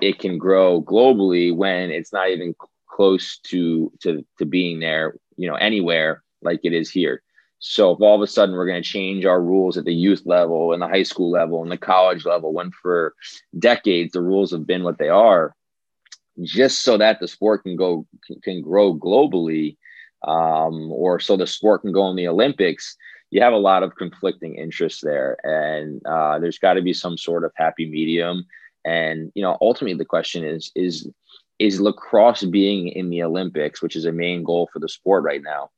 it 0.00 0.18
can 0.18 0.38
grow 0.38 0.82
globally 0.82 1.54
when 1.54 1.90
it's 1.90 2.12
not 2.12 2.28
even 2.30 2.54
close 2.88 3.38
to 3.38 3.92
to 4.00 4.24
to 4.38 4.44
being 4.44 4.80
there 4.80 5.14
you 5.36 5.48
know 5.48 5.54
anywhere 5.54 6.22
like 6.42 6.60
it 6.62 6.72
is 6.72 6.90
here 6.90 7.22
so 7.58 7.92
if 7.92 8.00
all 8.00 8.16
of 8.16 8.22
a 8.22 8.26
sudden 8.26 8.56
we're 8.56 8.66
going 8.66 8.82
to 8.82 8.88
change 8.88 9.24
our 9.24 9.40
rules 9.40 9.76
at 9.76 9.84
the 9.84 9.94
youth 9.94 10.22
level 10.24 10.72
and 10.72 10.82
the 10.82 10.88
high 10.88 11.02
school 11.02 11.30
level 11.30 11.62
and 11.62 11.70
the 11.70 11.76
college 11.76 12.24
level 12.24 12.52
when 12.52 12.70
for 12.70 13.14
decades 13.58 14.12
the 14.12 14.20
rules 14.20 14.50
have 14.50 14.66
been 14.66 14.82
what 14.82 14.98
they 14.98 15.08
are 15.08 15.54
just 16.40 16.82
so 16.82 16.96
that 16.96 17.20
the 17.20 17.28
sport 17.28 17.62
can 17.62 17.76
go 17.76 18.06
can, 18.42 18.62
grow 18.62 18.94
globally 18.94 19.76
um, 20.26 20.90
or 20.92 21.20
so 21.20 21.36
the 21.36 21.46
sport 21.46 21.82
can 21.82 21.92
go 21.92 22.08
in 22.08 22.16
the 22.16 22.28
Olympics, 22.28 22.96
you 23.30 23.42
have 23.42 23.52
a 23.52 23.58
lot 23.58 23.82
of 23.82 23.96
conflicting 23.96 24.54
interests 24.54 25.00
there. 25.00 25.36
And 25.44 26.04
uh, 26.06 26.38
there's 26.38 26.58
got 26.58 26.74
to 26.74 26.82
be 26.82 26.92
some 26.92 27.18
sort 27.18 27.44
of 27.44 27.52
happy 27.56 27.88
medium. 27.88 28.46
And, 28.84 29.32
you 29.34 29.42
know, 29.42 29.56
ultimately 29.60 29.96
the 29.96 30.04
question 30.04 30.44
is, 30.44 30.70
is, 30.74 31.08
is 31.58 31.80
lacrosse 31.80 32.44
being 32.44 32.88
in 32.88 33.10
the 33.10 33.22
Olympics, 33.22 33.82
which 33.82 33.96
is 33.96 34.04
a 34.04 34.12
main 34.12 34.42
goal 34.42 34.68
for 34.72 34.78
the 34.78 34.88
sport 34.88 35.24
right 35.24 35.42
now, 35.42 35.70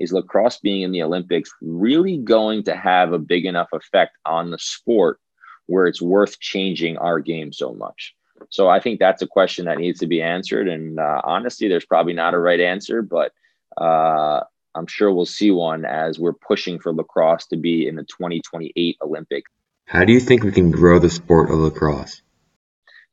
is 0.00 0.12
lacrosse 0.12 0.58
being 0.58 0.82
in 0.82 0.92
the 0.92 1.02
Olympics 1.02 1.50
really 1.60 2.18
going 2.18 2.62
to 2.64 2.76
have 2.76 3.12
a 3.12 3.18
big 3.18 3.44
enough 3.44 3.68
effect 3.72 4.16
on 4.24 4.50
the 4.50 4.58
sport 4.58 5.18
where 5.66 5.86
it's 5.86 6.00
worth 6.00 6.38
changing 6.40 6.96
our 6.98 7.20
game 7.20 7.52
so 7.52 7.72
much? 7.74 8.14
So 8.50 8.68
I 8.68 8.80
think 8.80 9.00
that's 9.00 9.22
a 9.22 9.26
question 9.26 9.64
that 9.64 9.78
needs 9.78 9.98
to 10.00 10.06
be 10.06 10.22
answered. 10.22 10.68
And 10.68 10.98
uh, 10.98 11.22
honestly, 11.24 11.68
there's 11.68 11.86
probably 11.86 12.12
not 12.12 12.34
a 12.34 12.38
right 12.38 12.60
answer, 12.60 13.02
but 13.02 13.32
uh, 13.80 14.40
I'm 14.74 14.86
sure 14.86 15.12
we'll 15.12 15.26
see 15.26 15.50
one 15.50 15.84
as 15.84 16.18
we're 16.18 16.34
pushing 16.34 16.78
for 16.78 16.92
lacrosse 16.92 17.46
to 17.46 17.56
be 17.56 17.88
in 17.88 17.96
the 17.96 18.04
2028 18.04 18.96
Olympics. 19.02 19.50
How 19.86 20.04
do 20.04 20.12
you 20.12 20.20
think 20.20 20.42
we 20.42 20.52
can 20.52 20.70
grow 20.70 20.98
the 20.98 21.10
sport 21.10 21.50
of 21.50 21.58
lacrosse? 21.58 22.22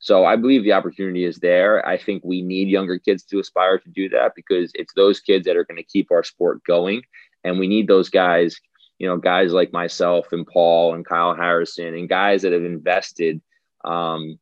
So 0.04 0.26
I 0.26 0.36
believe 0.36 0.64
the 0.64 0.74
opportunity 0.74 1.24
is 1.24 1.38
there. 1.38 1.88
I 1.88 1.98
think 1.98 2.24
we 2.26 2.42
need 2.42 2.68
younger 2.68 3.00
kids 3.00 3.24
to 3.24 3.40
aspire 3.40 3.78
to 3.80 3.90
do 3.90 4.10
that 4.10 4.34
because 4.36 4.70
it's 4.76 4.94
those 4.94 5.22
kids 5.22 5.46
that 5.46 5.56
are 5.56 5.64
going 5.64 5.78
to 5.78 5.84
keep 5.84 6.12
our 6.12 6.24
sport 6.24 6.62
going. 6.66 7.04
And 7.46 7.58
we 7.58 7.70
need 7.70 7.88
those 7.88 8.10
guys, 8.10 8.60
you 9.00 9.08
know, 9.08 9.16
guys 9.16 9.54
like 9.54 9.72
myself 9.72 10.28
and 10.34 10.46
Paul 10.46 10.94
and 10.94 11.06
Kyle 11.06 11.34
Harrison 11.34 11.94
and 11.94 12.10
guys 12.10 12.42
that 12.42 12.52
have 12.52 12.66
invested, 12.66 13.42
um, 13.86 14.38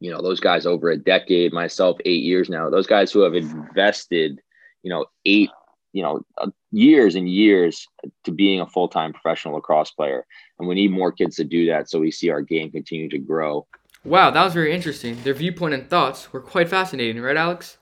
you 0.00 0.10
know, 0.10 0.22
those 0.22 0.40
guys 0.40 0.64
over 0.64 0.90
a 0.90 0.96
decade, 0.96 1.52
myself, 1.52 1.98
eight 2.06 2.24
years 2.24 2.48
now, 2.48 2.70
those 2.70 2.86
guys 2.86 3.12
who 3.12 3.20
have 3.20 3.34
invested– 3.34 4.40
you 4.84 4.90
know, 4.90 5.06
eight, 5.24 5.50
you 5.92 6.02
know, 6.02 6.20
uh, 6.38 6.50
years 6.70 7.16
and 7.16 7.28
years 7.28 7.88
to 8.22 8.30
being 8.30 8.60
a 8.60 8.66
full 8.66 8.86
time 8.86 9.12
professional 9.12 9.54
lacrosse 9.54 9.90
player. 9.90 10.24
And 10.58 10.68
we 10.68 10.76
need 10.76 10.92
more 10.92 11.10
kids 11.10 11.36
to 11.36 11.44
do 11.44 11.66
that 11.66 11.90
so 11.90 11.98
we 11.98 12.12
see 12.12 12.30
our 12.30 12.42
game 12.42 12.70
continue 12.70 13.08
to 13.08 13.18
grow. 13.18 13.66
Wow, 14.04 14.30
that 14.30 14.44
was 14.44 14.52
very 14.52 14.74
interesting. 14.74 15.22
Their 15.22 15.32
viewpoint 15.32 15.72
and 15.72 15.88
thoughts 15.88 16.30
were 16.32 16.40
quite 16.40 16.68
fascinating, 16.68 17.22
right, 17.22 17.36
Alex? 17.36 17.78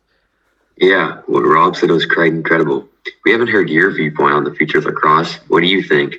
Yeah, 0.77 1.21
what 1.27 1.41
Rob 1.41 1.77
said 1.77 1.91
was 1.91 2.07
quite 2.07 2.33
incredible. 2.33 2.89
We 3.25 3.33
haven't 3.33 3.49
heard 3.49 3.69
your 3.69 3.91
viewpoint 3.91 4.33
on 4.33 4.45
the 4.45 4.55
future 4.55 4.79
of 4.79 4.85
lacrosse. 4.85 5.35
What 5.49 5.61
do 5.61 5.67
you 5.67 5.83
think? 5.83 6.17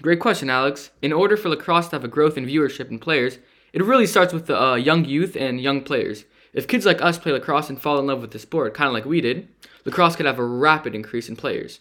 Great 0.00 0.20
question, 0.20 0.48
Alex. 0.48 0.90
In 1.02 1.12
order 1.12 1.36
for 1.36 1.48
lacrosse 1.48 1.88
to 1.88 1.96
have 1.96 2.04
a 2.04 2.08
growth 2.08 2.38
in 2.38 2.46
viewership 2.46 2.90
and 2.90 3.00
players, 3.00 3.38
it 3.72 3.82
really 3.82 4.06
starts 4.06 4.32
with 4.32 4.46
the 4.46 4.60
uh, 4.60 4.74
young 4.76 5.04
youth 5.04 5.36
and 5.36 5.60
young 5.60 5.82
players. 5.82 6.24
If 6.52 6.68
kids 6.68 6.86
like 6.86 7.02
us 7.02 7.18
play 7.18 7.32
lacrosse 7.32 7.68
and 7.68 7.80
fall 7.80 7.98
in 7.98 8.06
love 8.06 8.20
with 8.20 8.30
the 8.30 8.38
sport, 8.38 8.74
kind 8.74 8.88
of 8.88 8.94
like 8.94 9.04
we 9.04 9.20
did, 9.20 9.48
lacrosse 9.84 10.16
could 10.16 10.26
have 10.26 10.38
a 10.38 10.44
rapid 10.44 10.94
increase 10.94 11.28
in 11.28 11.36
players. 11.36 11.80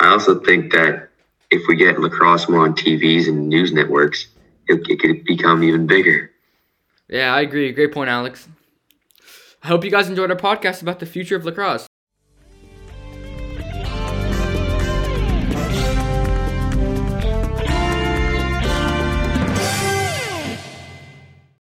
I 0.00 0.08
also 0.08 0.40
think 0.40 0.72
that 0.72 1.10
if 1.50 1.62
we 1.68 1.76
get 1.76 2.00
lacrosse 2.00 2.48
more 2.48 2.60
on 2.60 2.74
TVs 2.74 3.28
and 3.28 3.48
news 3.48 3.72
networks, 3.72 4.28
it, 4.68 4.86
it 4.88 5.00
could 5.00 5.24
become 5.24 5.62
even 5.62 5.86
bigger. 5.86 6.29
Yeah, 7.10 7.34
I 7.34 7.40
agree. 7.40 7.72
Great 7.72 7.92
point, 7.92 8.08
Alex. 8.08 8.48
I 9.62 9.68
hope 9.68 9.84
you 9.84 9.90
guys 9.90 10.08
enjoyed 10.08 10.30
our 10.30 10.36
podcast 10.36 10.80
about 10.80 11.00
the 11.00 11.06
future 11.06 11.36
of 11.36 11.44
lacrosse. 11.44 11.89